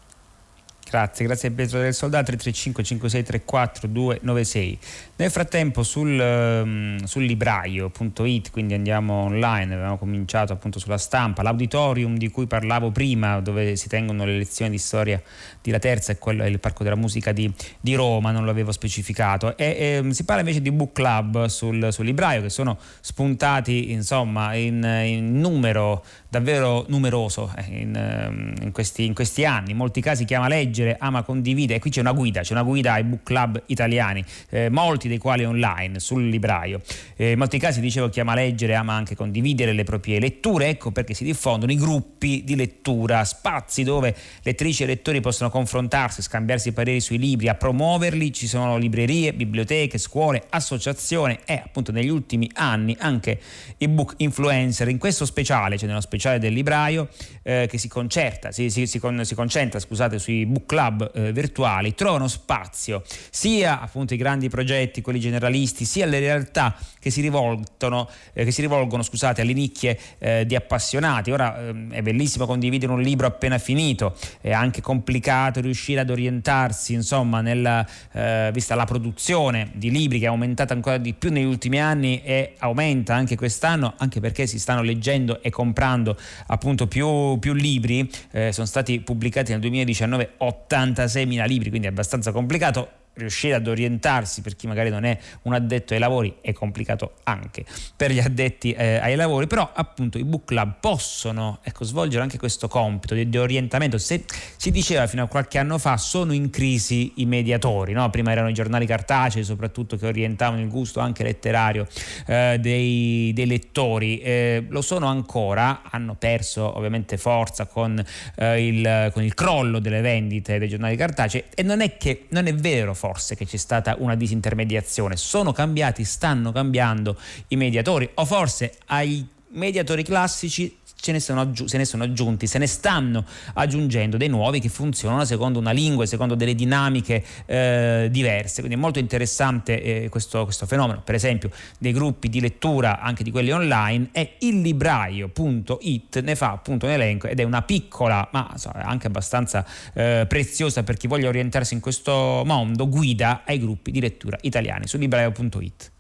Grazie, 0.94 1.26
grazie 1.26 1.48
a 1.48 1.52
Pietro 1.52 1.80
del 1.80 1.92
Soldato 1.92 2.26
335 2.26 2.84
5634 2.84 3.88
296. 3.88 4.80
Nel 5.16 5.32
frattempo 5.32 5.82
sul, 5.82 6.20
um, 6.20 7.04
sul 7.06 7.24
libraio.it, 7.24 8.52
quindi 8.52 8.76
andiamo 8.76 9.24
online, 9.24 9.74
abbiamo 9.74 9.98
cominciato 9.98 10.54
appunto 10.54 10.78
sulla 10.78 11.00
stampa, 11.00 11.42
l'auditorium 11.42 12.16
di 12.16 12.30
cui 12.30 12.46
parlavo 12.46 12.92
prima, 12.92 13.40
dove 13.40 13.76
si 13.76 13.90
tengono 13.90 14.24
le 14.24 14.38
lezioni 14.38 14.70
di 14.70 14.78
storia 14.78 15.20
di 15.64 15.72
La 15.72 15.80
Terza 15.80 16.12
e 16.12 16.20
quello 16.20 16.44
è 16.44 16.46
il 16.46 16.60
Parco 16.60 16.84
della 16.84 16.96
Musica 16.96 17.32
di, 17.32 17.52
di 17.80 17.96
Roma, 17.96 18.30
non 18.30 18.46
l'avevo 18.46 18.72
specificato. 18.72 19.58
E, 19.58 19.66
e, 19.66 19.86
ehm, 19.96 20.12
si 20.12 20.26
parla 20.26 20.42
invece 20.42 20.62
di 20.62 20.72
book 20.72 20.92
club 20.92 21.46
sul, 21.46 21.88
sul 21.92 22.06
libraio 22.06 22.44
che 22.44 22.50
sono 22.50 22.78
spuntati 23.02 23.92
insomma 23.92 24.54
in, 24.54 24.84
in 25.06 25.40
numero 25.40 26.06
davvero 26.34 26.84
numeroso 26.88 27.54
eh, 27.56 27.82
in, 27.82 27.96
ehm, 27.96 28.54
in, 28.64 28.72
questi, 28.72 29.06
in 29.06 29.14
questi 29.14 29.46
anni, 29.46 29.72
in 29.72 29.78
molti 29.78 30.02
casi 30.02 30.26
chiama 30.26 30.48
leggere 30.48 30.96
ama 31.00 31.22
condividere. 31.22 31.78
E 31.78 31.80
qui 31.80 31.92
c'è 31.92 32.00
una 32.00 32.12
guida, 32.12 32.42
c'è 32.42 32.54
una 32.54 32.64
guida 32.64 32.94
ai 32.94 33.04
book 33.04 33.22
club 33.22 33.62
italiani, 33.68 34.24
eh, 34.50 34.70
molti 34.70 35.08
dei 35.08 35.20
quali 35.20 35.46
online 35.46 36.00
sul 36.00 36.28
libraio. 36.28 36.82
Eh, 37.16 37.32
in 37.32 37.38
molti 37.38 37.60
casi 37.60 37.82
dicevo 37.82 38.10
chi 38.10 38.20
ama 38.20 38.34
leggere 38.34 38.74
ama 38.74 38.94
anche 38.94 39.16
condividere 39.16 39.74
le 39.74 39.84
proprie 39.84 40.20
letture, 40.20 40.70
ecco 40.70 40.90
perché 40.90 41.14
si 41.14 41.24
diffondono 41.24 41.72
i 41.72 41.76
gruppi 41.76 42.42
di 42.44 42.56
lettura, 42.56 43.24
spazi 43.26 43.84
dove 43.84 44.16
lettrici 44.42 44.82
e 44.82 44.86
lettori 44.88 45.22
possono 45.22 45.52
confrontarsi, 45.52 46.24
scambiarsi 46.24 46.72
pareri 46.72 47.00
sui 47.00 47.20
libri, 47.20 47.48
a 47.48 47.54
promuoverli 47.54 48.34
ci 48.34 48.48
sono 48.48 48.78
librerie, 48.78 49.34
biblioteche, 49.34 50.00
scuole, 50.00 50.44
associazioni 50.50 51.38
e 51.46 51.62
appunto 51.64 51.92
negli 51.92 52.10
ultimi 52.10 52.50
anni 52.56 52.96
anche 53.00 53.40
i 53.78 53.88
book 53.88 54.16
influencer. 54.18 54.88
In 54.88 54.98
questo 54.98 55.26
speciale, 55.26 55.78
cioè 55.78 55.88
nello 55.88 56.02
speciale 56.02 56.22
del 56.32 56.54
libraio, 56.54 57.10
eh, 57.44 57.68
che 57.70 57.78
si 57.78 57.88
concerta, 57.88 58.52
si, 58.52 58.70
si, 58.70 59.00
con, 59.00 59.24
si 59.26 59.36
concentra 59.36 59.80
scusate, 59.80 60.18
sui 60.18 60.46
book 60.46 60.66
club 60.66 61.12
eh, 61.14 61.32
virtuali 61.34 61.94
trovano 61.94 62.28
spazio 62.28 63.04
sia 63.30 63.82
appunto 63.82 64.14
i 64.14 64.18
grandi 64.18 64.50
progetti, 64.50 65.02
quelli 65.02 65.20
generalisti, 65.20 65.86
sia 65.86 66.06
le 66.06 66.20
realtà 66.20 66.76
che 67.00 67.10
si 67.10 67.22
rivolgono, 67.22 68.10
eh, 68.32 68.46
che 68.46 68.52
si 68.52 68.62
rivolgono 68.62 69.04
scusate, 69.04 69.42
alle 69.42 69.54
nicchie 69.54 70.00
eh, 70.20 70.46
di 70.46 70.56
appassionati. 70.56 71.32
Ora 71.32 71.68
ehm, 71.68 71.92
è 71.92 72.02
bellissimo 72.02 72.46
condividere 72.46 72.92
un 72.92 73.02
libro 73.02 73.28
appena 73.28 73.58
finito, 73.58 74.16
è 74.40 74.52
anche 74.52 74.82
complicato 74.82 75.60
riuscire 75.60 76.00
ad 76.00 76.10
orientarsi, 76.10 76.94
insomma, 76.94 77.42
nella, 77.42 77.86
eh, 78.14 78.52
vista 78.54 78.76
la 78.76 78.86
produzione 78.86 79.72
di 79.74 79.92
libri 79.92 80.20
che 80.20 80.26
è 80.26 80.30
aumentata 80.30 80.74
ancora 80.74 80.98
di 80.98 81.14
più 81.14 81.32
negli 81.32 81.44
ultimi 81.44 81.80
anni 81.82 82.22
e 82.24 82.54
aumenta 82.60 83.14
anche 83.14 83.36
quest'anno, 83.36 83.96
anche 83.98 84.20
perché 84.20 84.48
si 84.48 84.60
stanno 84.60 84.82
leggendo 84.82 85.42
e 85.42 85.50
comprando 85.50 86.13
appunto 86.48 86.88
più, 86.88 87.38
più 87.40 87.54
libri. 87.54 88.10
Eh, 88.32 88.52
sono 88.52 88.68
stati 88.68 89.00
pubblicati 89.02 89.52
nel 89.52 89.62
2019 89.62 90.34
86.000 90.40 91.48
libri, 91.48 91.70
quindi 91.70 91.88
è 91.88 91.90
abbastanza 91.92 92.32
complicato 92.32 93.02
riuscire 93.16 93.54
ad 93.54 93.68
orientarsi 93.68 94.42
per 94.42 94.56
chi 94.56 94.68
magari 94.68 94.90
non 94.90 95.04
è 95.04 95.18
un 95.44 95.54
addetto 95.54 95.94
ai 95.94 96.00
lavori 96.00 96.38
è 96.42 96.52
complicato 96.52 97.14
anche 97.24 97.64
per 97.96 98.12
gli 98.12 98.20
addetti 98.20 98.72
eh, 98.72 98.96
ai 98.98 99.16
lavori, 99.16 99.48
però 99.48 99.70
appunto 99.74 100.18
i 100.18 100.24
book 100.24 100.46
club 100.46 100.76
possono 100.80 101.60
ecco, 101.64 101.84
svolgere 101.84 102.24
anche 102.24 102.38
questo 102.38 102.68
compito 102.68 103.14
di, 103.14 103.30
di, 103.30 103.38
orientamento. 103.38 103.98
Se 103.98 104.24
si 104.58 104.72
diceva 104.72 105.08
fino 105.08 105.24
a 105.24 105.28
qualche 105.28 105.58
anno 105.58 105.78
fa 105.78 105.98
sono 105.98 106.34
in 106.34 106.50
crisi 106.50 107.14
i 107.18 107.26
mediatori, 107.26 107.94
no? 107.94 108.10
prima 108.10 108.32
erano 108.32 108.50
i 108.50 108.54
giornali 108.54 108.86
cartacei 108.86 109.44
soprattutto 109.44 109.98
che 109.98 110.08
orientavano 110.08 110.62
il 110.62 110.70
gusto 110.70 111.00
anche 111.00 111.24
letterario 111.24 111.88
eh, 112.28 112.58
dei, 112.60 113.32
dei, 113.34 113.46
lettori, 113.46 114.20
eh, 114.20 114.66
lo 114.70 114.82
sono 114.82 115.08
ancora, 115.08 115.82
hanno 115.90 116.16
perso 116.16 116.78
ovviamente 116.78 117.18
forza 117.18 117.66
con, 117.66 118.04
eh, 118.36 118.68
il, 118.68 119.12
con 119.14 119.24
il 119.24 119.34
crollo 119.34 119.80
delle 119.80 120.02
vendite 120.02 120.58
dei 120.58 120.70
giornali 120.70 120.96
cartacei 120.96 121.44
e 121.54 121.64
non 121.64 121.82
è 121.82 121.98
che 121.98 122.26
non 122.30 122.48
è 122.48 122.54
vero 122.54 122.94
forse 123.04 123.36
che 123.36 123.46
c'è 123.46 123.58
stata 123.58 123.98
una 124.00 124.16
disintermediazione, 124.16 125.18
sono 125.18 125.52
cambiati, 125.52 126.06
stanno 126.06 126.54
cambiando 126.54 127.18
i 127.50 127.58
mediatori 127.58 128.10
o 128.14 128.24
forse 128.24 128.78
ai 128.86 129.28
mediatori 129.50 130.04
classici 130.04 130.78
ce 131.04 131.12
ne 131.12 131.20
sono 131.20 131.42
aggiu- 131.42 131.68
se 131.68 131.78
ne 131.78 131.84
sono 131.84 132.04
aggiunti, 132.04 132.48
se 132.48 132.58
ne 132.58 132.66
stanno 132.66 133.26
aggiungendo 133.56 134.16
dei 134.16 134.30
nuovi 134.30 134.62
che 134.62 134.70
funzionano 134.70 135.26
secondo 135.26 135.60
una 135.60 135.72
lingua, 135.72 136.06
secondo 136.06 136.34
delle 136.34 136.56
dinamiche 136.56 137.22
eh, 137.46 138.08
diverse. 138.10 138.62
Quindi 138.62 138.78
è 138.78 138.80
molto 138.80 139.00
interessante 139.00 139.82
eh, 139.84 140.10
questo, 140.10 140.46
questo, 140.46 140.66
fenomeno, 140.66 141.02
per 141.04 141.16
esempio 141.16 141.50
dei 141.78 141.92
gruppi 141.92 142.30
di 142.30 142.40
lettura 142.40 143.02
anche 143.02 143.24
di 143.26 143.32
quelli 143.32 143.52
online 143.52 144.10
e 144.14 144.36
il 144.40 144.62
libraio.it 144.62 146.22
ne 146.22 146.36
fa 146.36 146.52
appunto 146.52 146.86
un 146.86 146.94
elenco 146.94 147.28
ed 147.28 147.38
è 147.38 147.44
una 147.44 147.64
piccola 147.64 148.30
ma 148.32 148.48
insomma, 148.54 148.84
anche 148.86 149.08
abbastanza 149.08 149.66
eh, 149.94 150.26
preziosa 150.26 150.84
per 150.84 150.96
chi 150.96 151.08
voglia 151.08 151.28
orientarsi 151.28 151.74
in 151.74 151.82
questo 151.82 152.44
mondo 152.46 152.88
guida 152.88 153.42
ai 153.46 153.60
gruppi 153.60 153.92
di 153.92 154.00
lettura 154.00 154.38
italiani 154.42 154.88
su 154.88 154.98
libraio.it. 154.98 155.93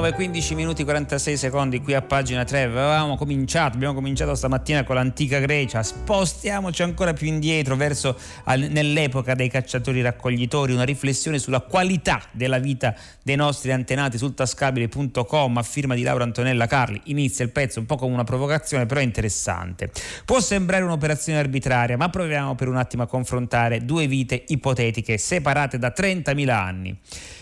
15 0.00 0.54
minuti 0.54 0.82
46 0.82 1.36
secondi 1.36 1.80
qui 1.82 1.92
a 1.92 2.00
pagina 2.00 2.42
3 2.42 2.62
avevamo 2.62 3.16
cominciato 3.16 3.74
abbiamo 3.74 3.92
cominciato 3.92 4.34
stamattina 4.34 4.82
con 4.82 4.94
l'antica 4.94 5.38
Grecia. 5.38 5.82
Spostiamoci 5.82 6.82
ancora 6.82 7.12
più 7.12 7.26
indietro 7.26 7.76
verso 7.76 8.16
nell'epoca 8.56 9.34
dei 9.34 9.50
cacciatori 9.50 10.00
raccoglitori. 10.00 10.72
Una 10.72 10.84
riflessione 10.84 11.38
sulla 11.38 11.60
qualità 11.60 12.22
della 12.32 12.58
vita 12.58 12.94
dei 13.22 13.36
nostri 13.36 13.72
antenati 13.72 14.16
sul 14.16 14.32
tascabile.com 14.32 15.58
a 15.58 15.62
firma 15.62 15.94
di 15.94 16.02
Laura 16.02 16.24
Antonella 16.24 16.66
Carli. 16.66 17.00
Inizia 17.04 17.44
il 17.44 17.50
pezzo 17.50 17.78
un 17.78 17.86
po' 17.86 17.96
come 17.96 18.14
una 18.14 18.24
provocazione 18.24 18.86
però 18.86 19.00
interessante. 19.00 19.90
Può 20.24 20.40
sembrare 20.40 20.82
un'operazione 20.82 21.38
arbitraria 21.38 21.98
ma 21.98 22.08
proviamo 22.08 22.54
per 22.54 22.68
un 22.68 22.76
attimo 22.76 23.02
a 23.02 23.06
confrontare 23.06 23.84
due 23.84 24.06
vite 24.06 24.44
ipotetiche 24.48 25.18
separate 25.18 25.78
da 25.78 25.92
30.000 25.94 26.48
anni. 26.48 26.98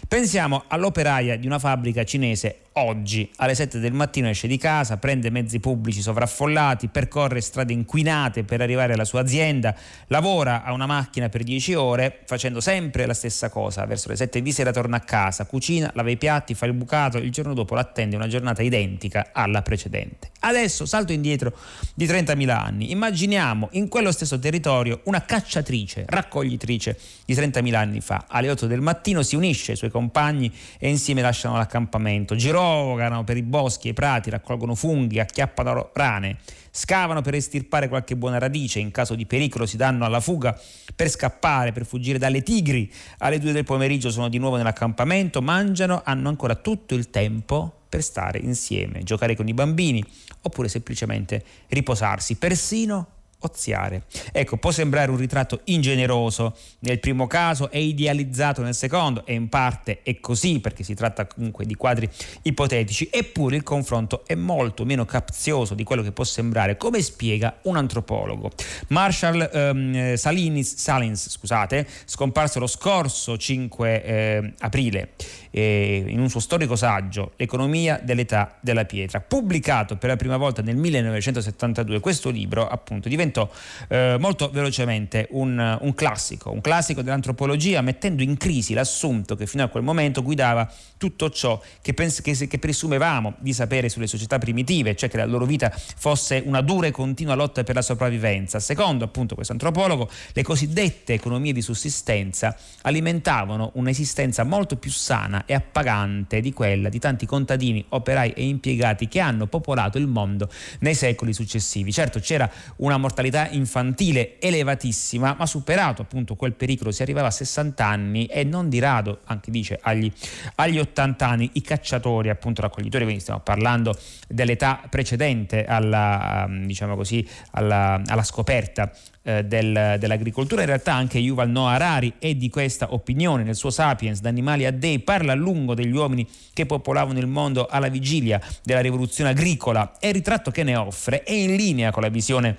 Pensiamo 0.09 0.65
all'operaia 0.69 1.37
di 1.37 1.47
una 1.47 1.59
fabbrica 1.59 2.03
cinese 2.03 2.48
it. 2.49 2.68
Oggi 2.79 3.29
alle 3.37 3.55
7 3.55 3.79
del 3.79 3.93
mattino 3.93 4.29
esce 4.29 4.47
di 4.47 4.57
casa, 4.57 4.97
prende 4.97 5.31
mezzi 5.31 5.59
pubblici 5.59 6.01
sovraffollati, 6.01 6.89
percorre 6.89 7.41
strade 7.41 7.73
inquinate 7.73 8.45
per 8.45 8.61
arrivare 8.61 8.93
alla 8.93 9.05
sua 9.05 9.21
azienda, 9.21 9.75
lavora 10.07 10.63
a 10.63 10.73
una 10.73 10.87
macchina 10.87 11.29
per 11.29 11.43
10 11.43 11.75
ore 11.75 12.21
facendo 12.27 12.61
sempre 12.61 13.07
la 13.07 13.15
stessa 13.15 13.49
cosa, 13.51 13.85
verso 13.85 14.09
le 14.09 14.17
7 14.17 14.41
di 14.41 14.53
sera 14.53 14.71
torna 14.71 14.99
a 14.99 15.01
casa, 15.01 15.45
cucina, 15.47 15.91
lava 15.95 16.11
i 16.11 16.17
piatti, 16.17 16.55
fa 16.55 16.67
il 16.67 16.73
bucato, 16.73 17.19
il 17.19 17.31
giorno 17.31 17.55
dopo 17.55 17.75
l'attende 17.75 18.17
una 18.17 18.29
giornata 18.29 18.63
identica 18.63 19.31
alla 19.33 19.63
precedente. 19.63 20.31
Adesso 20.41 20.87
salto 20.87 21.13
indietro 21.13 21.53
di 21.95 22.07
30.000 22.07 22.49
anni, 22.49 22.93
immaginiamo 22.93 23.69
in 23.73 23.89
quello 23.89 24.13
stesso 24.13 24.39
territorio 24.39 25.01
una 25.05 25.25
cacciatrice, 25.25 26.05
raccoglitrice 26.07 26.99
di 27.25 27.35
30.000 27.35 27.75
anni 27.75 28.01
fa, 28.01 28.27
alle 28.29 28.51
8 28.51 28.67
del 28.67 28.81
mattino 28.81 29.23
si 29.23 29.35
unisce 29.35 29.73
ai 29.73 29.77
suoi 29.77 29.91
compagni 29.91 30.53
e 30.79 30.89
insieme 30.89 31.23
lasciano 31.23 31.57
l'accampamento, 31.57 32.37
girò 32.37 32.68
girovagano 32.69 33.25
per 33.25 33.37
i 33.37 33.43
boschi 33.43 33.89
e 33.89 33.91
i 33.91 33.95
prati, 33.95 34.31
raccolgono 34.31 34.75
funghi, 34.75 35.19
acchiappano 35.19 35.91
rane, 35.95 36.39
scavano 36.71 37.23
per 37.23 37.35
estirpare 37.35 37.89
qualche 37.89 38.17
buona 38.17 38.39
radice, 38.39 38.79
in 38.79 38.91
caso 38.91 39.15
di 39.15 39.27
pericolo 39.27 39.67
si 39.67 39.77
danno 39.77 40.05
alla 40.05 40.21
fuga 40.21 40.59
per 40.95 41.09
scappare, 41.09 41.73
per 41.73 41.87
fuggire 41.87 42.19
dalle 42.19 42.43
tigri. 42.43 42.91
Alle 43.19 43.39
due 43.39 43.53
del 43.53 43.65
pomeriggio 43.65 44.11
sono 44.11 44.29
di 44.29 44.39
nuovo 44.39 44.57
nell'accampamento, 44.57 45.41
mangiano, 45.43 46.03
hanno 46.05 46.29
ancora 46.29 46.55
tutto 46.55 46.95
il 46.95 47.11
tempo 47.11 47.73
per 47.89 48.03
stare 48.03 48.39
insieme, 48.39 49.03
giocare 49.03 49.35
con 49.35 49.49
i 49.49 49.55
bambini 49.55 50.05
oppure 50.43 50.69
semplicemente 50.69 51.43
riposarsi, 51.69 52.37
persino 52.37 53.17
oziare. 53.41 54.05
Ecco, 54.33 54.57
può 54.57 54.71
sembrare 54.71 55.11
un 55.11 55.17
ritratto 55.17 55.61
ingeneroso 55.65 56.57
nel 56.81 56.99
primo 56.99 57.27
caso 57.27 57.71
e 57.71 57.83
idealizzato 57.83 58.63
nel 58.63 58.75
secondo, 58.75 59.25
e 59.27 59.35
in 59.35 59.49
parte 59.49 60.03
è 60.03 60.19
così 60.21 60.61
perché 60.61 60.83
si 60.83 60.95
tratta 60.95 61.27
comunque 61.27 61.65
di 61.65 61.75
quadri 61.75 62.09
ipotetici, 62.43 63.09
eppure 63.11 63.57
il 63.57 63.63
confronto 63.63 64.25
è 64.27 64.35
molto 64.35 64.85
meno 64.85 65.05
capzioso 65.05 65.75
di 65.75 65.85
quello 65.85 66.03
che 66.03 66.13
può 66.13 66.25
sembrare, 66.25 66.77
come 66.77 67.01
spiega 67.01 67.59
un 67.63 67.77
antropologo. 67.77 68.51
Marshall 68.89 69.51
ehm, 69.53 70.15
Salinis, 70.15 70.77
Salins, 70.77 71.31
scusate, 71.31 71.87
scomparso 72.05 72.59
lo 72.59 72.67
scorso 72.67 73.37
5 73.37 74.05
eh, 74.05 74.53
aprile 74.59 75.13
eh, 75.51 76.05
in 76.07 76.21
un 76.21 76.29
suo 76.29 76.41
storico 76.41 76.77
saggio 76.77 77.33
L'economia 77.37 78.01
dell'età 78.03 78.57
della 78.61 78.85
pietra, 78.85 79.21
pubblicato 79.21 79.97
per 79.97 80.11
la 80.11 80.17
prima 80.17 80.37
volta 80.37 80.63
nel 80.63 80.77
1972. 80.77 82.01
Questo 82.01 82.31
libro 82.31 82.67
appunto 82.67 83.09
diventò 83.29 83.49
eh, 83.89 84.17
molto 84.19 84.51
velocemente 84.51 85.29
un, 85.31 85.79
un, 85.81 85.95
classico, 85.95 86.51
un 86.51 86.61
classico 86.61 87.03
dell'antropologia, 87.03 87.81
mettendo 87.83 88.23
in 88.23 88.37
crisi 88.37 88.75
l'assunto 88.75 89.37
che 89.37 89.47
fino 89.47 89.63
a 89.63 89.69
quel 89.69 89.83
momento 89.83 90.23
guidava 90.23 90.71
tutto 90.97 91.31
ciò 91.31 91.61
che, 91.81 91.95
pens- 91.95 92.21
che, 92.21 92.35
che 92.47 92.59
presumevamo 92.59 93.35
di 93.39 93.53
sapere 93.53 93.89
sulle 93.89 94.07
società 94.07 94.39
primitive, 94.39 94.97
cioè 94.97 95.09
che 95.09 95.17
la 95.17 95.27
loro 95.27 95.45
vita 95.45 95.71
fosse 95.71 96.43
una 96.45 96.61
dura 96.61 96.89
e 96.89 96.91
continua 96.91 97.35
lotta 97.35 97.63
per 97.63 97.75
la 97.75 97.83
sopravvivenza. 97.83 98.59
Secondo 98.59 99.05
appunto 99.05 99.35
questo 99.35 99.53
antropologo, 99.53 100.09
le 100.33 100.43
cosiddette 100.43 101.13
economie 101.13 101.53
di 101.53 101.63
sussistenza 101.63 102.57
alimentavano 102.83 103.71
un'esistenza 103.75 104.43
molto 104.45 104.77
più 104.77 104.91
sana 104.91 105.19
sana 105.29 105.45
e 105.47 105.55
appagante 105.55 106.41
di 106.41 106.53
quella 106.53 106.89
di 106.89 106.99
tanti 106.99 107.27
contadini, 107.27 107.85
operai 107.91 108.33
e 108.33 108.45
impiegati 108.47 109.09
che 109.09 109.21
hanno 109.21 109.47
popolato 109.47 109.99
il 109.99 110.07
mondo 110.07 110.49
nei 110.81 110.95
secoli 110.95 111.33
successivi. 111.33 111.93
Certo 111.93 112.21
c'era 112.21 112.51
una 112.77 112.97
mortalità 112.97 113.18
infantile 113.51 114.39
elevatissima, 114.41 115.35
ma 115.39 115.47
superato 115.47 116.03
appunto 116.03 116.37
quel 116.37 116.55
pericolo 116.55 116.91
si 116.91 117.03
arrivava 117.03 117.29
a 117.29 117.33
60 117.33 117.85
anni 117.85 118.27
e 118.27 118.45
non 118.45 118.69
di 118.69 118.79
rado, 118.79 119.21
anche 119.25 119.51
dice, 119.51 119.79
agli, 119.83 120.11
agli 120.57 120.79
80 120.79 121.27
anni 121.27 121.51
i 121.55 121.63
cacciatori, 121.63 122.29
appunto 122.29 122.61
raccoglitori, 122.61 123.05
quindi 123.05 123.23
stiamo 123.23 123.41
parlando 123.41 123.97
dell'età 124.29 124.81
precedente 124.89 125.65
alla, 125.65 126.49
diciamo 126.49 126.95
così, 126.95 127.27
alla, 127.53 128.01
alla 128.07 128.23
scoperta 128.23 128.91
eh, 129.29 129.45
del, 129.45 129.97
dell'agricoltura. 129.99 130.63
In 130.63 130.69
realtà 130.69 130.95
anche 130.95 131.19
Yuval 131.19 131.51
Noah 131.51 131.73
Harari 131.73 132.15
è 132.19 132.35
di 132.35 132.49
questa 132.49 132.95
opinione 132.95 133.43
nel 133.43 133.57
suo 133.57 133.71
Sapiens, 133.71 134.21
da 134.21 134.31
animali 134.31 134.65
a 134.65 134.73
dei, 134.73 135.01
parla 135.01 135.33
a 135.33 135.35
lungo 135.35 135.75
degli 135.75 135.95
uomini 135.95 136.27
che 136.55 136.65
popolavano 136.65 137.19
il 137.19 137.27
mondo 137.27 137.67
alla 137.67 137.89
vigilia 137.89 138.41
della 138.63 138.81
rivoluzione 138.81 139.31
agricola 139.31 139.93
e 139.99 140.09
il 140.09 140.15
ritratto 140.15 140.51
che 140.51 140.63
ne 140.63 140.77
offre 140.77 141.25
è 141.25 141.33
in 141.33 141.57
linea 141.57 141.91
con 141.91 142.03
la 142.03 142.09
visione 142.09 142.57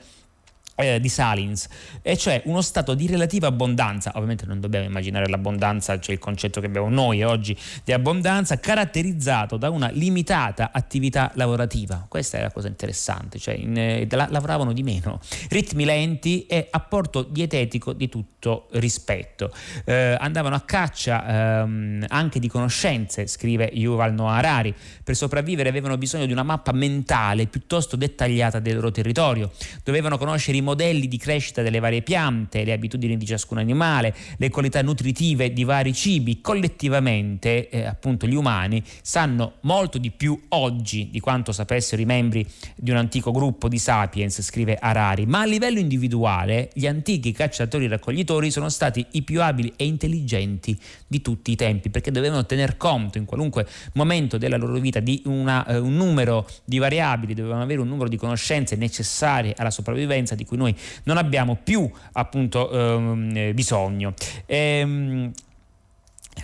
eh, 0.79 0.99
di 0.99 1.09
Salins, 1.09 1.67
e 2.01 2.17
cioè 2.17 2.41
uno 2.45 2.61
stato 2.61 2.93
di 2.93 3.05
relativa 3.07 3.47
abbondanza, 3.47 4.11
ovviamente 4.15 4.45
non 4.45 4.59
dobbiamo 4.59 4.85
immaginare 4.85 5.27
l'abbondanza, 5.27 5.99
cioè 5.99 6.13
il 6.15 6.21
concetto 6.21 6.61
che 6.61 6.67
abbiamo 6.67 6.89
noi 6.89 7.21
oggi 7.23 7.57
di 7.83 7.91
abbondanza, 7.91 8.59
caratterizzato 8.59 9.57
da 9.57 9.69
una 9.69 9.89
limitata 9.89 10.71
attività 10.71 11.31
lavorativa. 11.35 12.05
Questa 12.07 12.37
è 12.37 12.41
la 12.41 12.51
cosa 12.51 12.67
interessante, 12.67 13.39
cioè 13.39 13.55
in, 13.55 13.77
eh, 13.77 14.07
la, 14.09 14.27
lavoravano 14.29 14.71
di 14.71 14.83
meno, 14.83 15.19
ritmi 15.49 15.83
lenti 15.83 16.45
e 16.45 16.67
apporto 16.71 17.23
dietetico 17.23 17.91
di 17.93 18.07
tutto 18.07 18.67
rispetto. 18.71 19.51
Eh, 19.83 20.15
andavano 20.17 20.55
a 20.55 20.61
caccia 20.61 21.61
ehm, 21.61 22.05
anche 22.07 22.39
di 22.39 22.47
conoscenze, 22.47 23.27
scrive 23.27 23.69
Yuval 23.73 24.13
Noah 24.13 24.37
Harari, 24.37 24.73
per 25.03 25.15
sopravvivere 25.15 25.67
avevano 25.67 25.97
bisogno 25.97 26.25
di 26.25 26.31
una 26.31 26.43
mappa 26.43 26.71
mentale 26.71 27.47
piuttosto 27.47 27.95
dettagliata 27.97 28.59
del 28.59 28.75
loro 28.75 28.91
territorio, 28.91 29.51
dovevano 29.83 30.17
conoscere 30.17 30.57
i 30.57 30.61
modelli 30.69 31.07
di 31.07 31.17
crescita 31.17 31.63
delle 31.63 31.79
varie 31.79 32.03
piante, 32.03 32.63
le 32.63 32.73
abitudini 32.73 33.17
di 33.17 33.25
ciascun 33.25 33.57
animale, 33.57 34.13
le 34.37 34.49
qualità 34.49 34.81
nutritive 34.83 35.51
di 35.51 35.63
vari 35.63 35.93
cibi. 35.93 36.41
Collettivamente, 36.41 37.69
eh, 37.69 37.85
appunto, 37.85 38.27
gli 38.27 38.35
umani 38.35 38.83
sanno 39.01 39.53
molto 39.61 39.97
di 39.97 40.11
più 40.11 40.39
oggi 40.49 41.09
di 41.09 41.19
quanto 41.19 41.51
sapessero 41.51 42.01
i 42.01 42.05
membri 42.05 42.45
di 42.75 42.91
un 42.91 42.97
antico 42.97 43.31
gruppo 43.31 43.67
di 43.67 43.79
sapiens, 43.79 44.41
scrive 44.41 44.77
Harari, 44.79 45.25
ma 45.25 45.41
a 45.41 45.45
livello 45.45 45.79
individuale 45.79 46.69
gli 46.73 46.85
antichi 46.85 47.31
cacciatori 47.31 47.87
raccoglitori 47.87 48.51
sono 48.51 48.69
stati 48.69 49.03
i 49.11 49.23
più 49.23 49.41
abili 49.41 49.73
e 49.75 49.85
intelligenti 49.85 50.77
di 51.07 51.21
tutti 51.21 51.51
i 51.51 51.55
tempi, 51.55 51.89
perché 51.89 52.11
dovevano 52.11 52.45
tener 52.45 52.77
conto 52.77 53.17
in 53.17 53.25
qualunque 53.25 53.65
momento 53.93 54.37
della 54.37 54.57
loro 54.57 54.77
vita 54.79 54.99
di 54.99 55.21
una, 55.25 55.65
eh, 55.65 55.77
un 55.77 55.95
numero 55.95 56.47
di 56.63 56.77
variabili, 56.77 57.33
dovevano 57.33 57.63
avere 57.63 57.81
un 57.81 57.87
numero 57.87 58.07
di 58.07 58.17
conoscenze 58.17 58.75
necessarie 58.75 59.55
alla 59.57 59.71
sopravvivenza 59.71 60.35
di 60.35 60.45
cui 60.45 60.57
noi 60.59 60.75
non 61.03 61.17
abbiamo 61.17 61.57
più 61.61 61.89
appunto 62.11 62.69
ehm, 62.69 63.53
bisogno. 63.53 64.13
Ehm, 64.45 65.31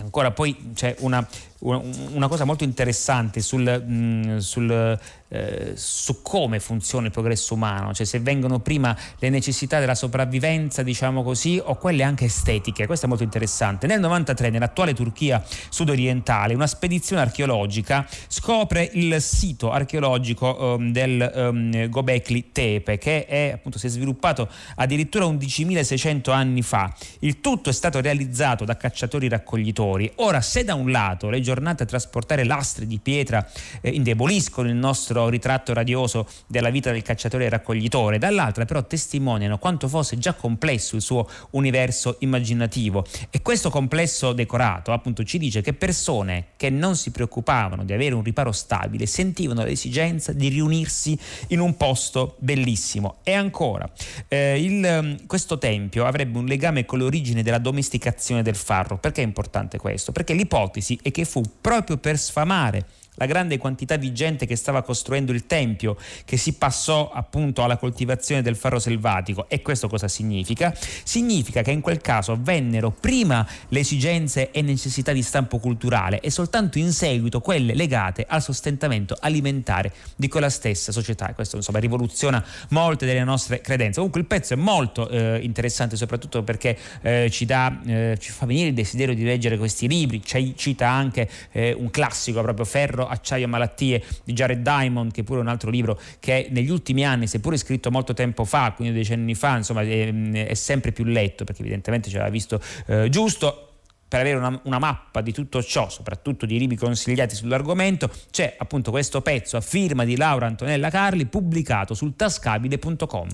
ancora 0.00 0.30
poi 0.30 0.72
c'è 0.74 0.96
una, 1.00 1.26
una, 1.60 2.28
cosa 2.28 2.44
molto 2.44 2.64
interessante 2.64 3.40
sul, 3.40 3.82
mm, 3.86 4.36
sul 4.38 4.98
eh, 5.28 5.72
su 5.74 6.22
come 6.22 6.60
funziona 6.60 7.06
il 7.06 7.12
progresso 7.12 7.54
umano, 7.54 7.92
cioè 7.92 8.06
se 8.06 8.20
vengono 8.20 8.60
prima 8.60 8.96
le 9.18 9.28
necessità 9.28 9.80
della 9.80 9.96
sopravvivenza, 9.96 10.84
diciamo 10.84 11.24
così, 11.24 11.60
o 11.62 11.74
quelle 11.76 12.04
anche 12.04 12.26
estetiche. 12.26 12.86
Questo 12.86 13.06
è 13.06 13.08
molto 13.08 13.24
interessante. 13.24 13.88
Nel 13.88 13.98
93, 13.98 14.50
nell'attuale 14.50 14.94
Turchia 14.94 15.42
sudorientale, 15.68 16.54
una 16.54 16.68
spedizione 16.68 17.22
archeologica 17.22 18.06
scopre 18.28 18.88
il 18.92 19.20
sito 19.20 19.72
archeologico 19.72 20.76
um, 20.78 20.92
del 20.92 21.32
um, 21.34 21.88
Gobekli 21.88 22.52
Tepe, 22.52 22.98
che 22.98 23.26
è, 23.26 23.50
appunto, 23.54 23.78
si 23.78 23.86
è 23.86 23.90
sviluppato 23.90 24.48
addirittura 24.76 25.24
11.600 25.24 26.30
anni 26.30 26.62
fa. 26.62 26.94
Il 27.20 27.40
tutto 27.40 27.70
è 27.70 27.72
stato 27.72 28.00
realizzato 28.00 28.64
da 28.64 28.76
cacciatori 28.76 29.28
raccoglitori. 29.28 30.12
Ora, 30.16 30.40
se 30.40 30.62
da 30.62 30.74
un 30.74 30.90
lato 30.92 31.30
le 31.30 31.40
giornate 31.46 31.84
a 31.84 31.86
trasportare 31.86 32.42
lastre 32.42 32.88
di 32.88 32.98
pietra 32.98 33.48
eh, 33.80 33.90
indeboliscono 33.90 34.68
il 34.68 34.74
nostro 34.74 35.28
ritratto 35.28 35.72
radioso 35.72 36.26
della 36.48 36.70
vita 36.70 36.90
del 36.90 37.02
cacciatore 37.02 37.44
e 37.44 37.48
raccoglitore, 37.48 38.18
dall'altra 38.18 38.64
però 38.64 38.84
testimoniano 38.84 39.58
quanto 39.58 39.86
fosse 39.86 40.18
già 40.18 40.34
complesso 40.34 40.96
il 40.96 41.02
suo 41.02 41.28
universo 41.50 42.16
immaginativo. 42.20 43.06
E 43.30 43.42
questo 43.42 43.70
complesso 43.70 44.32
decorato 44.32 44.90
appunto 44.90 45.22
ci 45.22 45.38
dice 45.38 45.60
che 45.60 45.72
persone 45.72 46.46
che 46.56 46.68
non 46.68 46.96
si 46.96 47.12
preoccupavano 47.12 47.84
di 47.84 47.92
avere 47.92 48.16
un 48.16 48.24
riparo 48.24 48.50
stabile 48.50 49.06
sentivano 49.06 49.62
l'esigenza 49.62 50.32
di 50.32 50.48
riunirsi 50.48 51.16
in 51.48 51.60
un 51.60 51.76
posto 51.76 52.34
bellissimo. 52.40 53.18
E 53.22 53.32
ancora 53.34 53.88
eh, 54.26 54.60
il, 54.60 55.22
questo 55.26 55.58
tempio 55.58 56.06
avrebbe 56.06 56.38
un 56.38 56.46
legame 56.46 56.84
con 56.84 56.98
l'origine 56.98 57.44
della 57.44 57.58
domesticazione 57.58 58.42
del 58.42 58.56
farro. 58.56 58.98
Perché 58.98 59.22
è 59.22 59.24
importante 59.24 59.78
questo? 59.78 60.14
perché 60.16 60.32
l'ipotesi 60.32 60.98
è 61.02 61.10
che 61.10 61.26
fu 61.26 61.35
proprio 61.60 61.96
per 61.96 62.18
sfamare 62.18 62.84
la 63.16 63.26
grande 63.26 63.58
quantità 63.58 63.96
di 63.96 64.12
gente 64.12 64.46
che 64.46 64.56
stava 64.56 64.82
costruendo 64.82 65.32
il 65.32 65.46
tempio, 65.46 65.96
che 66.24 66.36
si 66.36 66.54
passò 66.54 67.10
appunto 67.10 67.62
alla 67.62 67.76
coltivazione 67.76 68.42
del 68.42 68.56
ferro 68.56 68.78
selvatico. 68.78 69.48
E 69.48 69.62
questo 69.62 69.88
cosa 69.88 70.08
significa? 70.08 70.74
Significa 71.04 71.62
che 71.62 71.70
in 71.70 71.80
quel 71.80 72.00
caso 72.00 72.38
vennero 72.40 72.90
prima 72.90 73.46
le 73.68 73.80
esigenze 73.80 74.50
e 74.50 74.62
necessità 74.62 75.12
di 75.12 75.22
stampo 75.22 75.58
culturale 75.58 76.20
e 76.20 76.30
soltanto 76.30 76.78
in 76.78 76.92
seguito 76.92 77.40
quelle 77.40 77.74
legate 77.74 78.24
al 78.28 78.42
sostentamento 78.42 79.16
alimentare 79.18 79.92
di 80.16 80.28
quella 80.28 80.50
stessa 80.50 80.92
società. 80.92 81.28
E 81.28 81.34
questo 81.34 81.56
insomma 81.56 81.78
rivoluziona 81.78 82.44
molte 82.70 83.06
delle 83.06 83.24
nostre 83.24 83.60
credenze. 83.60 83.96
Comunque 83.96 84.20
il 84.20 84.26
pezzo 84.26 84.54
è 84.54 84.56
molto 84.56 85.08
eh, 85.08 85.40
interessante 85.42 85.96
soprattutto 85.96 86.42
perché 86.42 86.76
eh, 87.02 87.28
ci, 87.30 87.44
dà, 87.44 87.80
eh, 87.86 88.16
ci 88.20 88.30
fa 88.30 88.46
venire 88.46 88.68
il 88.68 88.74
desiderio 88.74 89.14
di 89.14 89.24
leggere 89.24 89.56
questi 89.56 89.88
libri, 89.88 90.22
ci 90.24 90.54
cita 90.56 90.88
anche 90.88 91.28
eh, 91.52 91.74
un 91.76 91.90
classico 91.90 92.42
proprio 92.42 92.64
ferro 92.64 93.05
acciaio 93.06 93.44
e 93.44 93.48
malattie 93.48 94.02
di 94.24 94.32
Jared 94.32 94.62
Diamond, 94.62 95.12
che 95.12 95.24
pure 95.24 95.40
è 95.40 95.42
un 95.42 95.48
altro 95.48 95.70
libro 95.70 95.98
che 96.20 96.48
negli 96.50 96.70
ultimi 96.70 97.04
anni, 97.04 97.26
seppure 97.26 97.56
scritto 97.56 97.90
molto 97.90 98.14
tempo 98.14 98.44
fa, 98.44 98.72
quindi 98.74 98.96
decenni 98.96 99.34
fa, 99.34 99.56
insomma, 99.56 99.82
è, 99.82 100.12
è 100.46 100.54
sempre 100.54 100.92
più 100.92 101.04
letto 101.04 101.44
perché 101.44 101.62
evidentemente 101.62 102.08
ci 102.08 102.16
aveva 102.16 102.30
visto 102.30 102.60
eh, 102.86 103.08
giusto 103.08 103.62
per 104.08 104.20
avere 104.20 104.36
una, 104.36 104.60
una, 104.64 104.78
mappa 104.78 105.20
di 105.20 105.32
tutto 105.32 105.62
ciò, 105.62 105.88
soprattutto 105.88 106.46
di 106.46 106.58
libri 106.58 106.76
consigliati 106.76 107.34
sull'argomento, 107.34 108.10
c'è 108.30 108.54
appunto 108.56 108.90
questo 108.90 109.20
pezzo 109.20 109.56
a 109.56 109.60
firma 109.60 110.04
di 110.04 110.16
Laura 110.16 110.46
Antonella 110.46 110.90
Carli 110.90 111.26
pubblicato 111.26 111.94
sul 111.94 112.14
tascabile.com. 112.14 113.28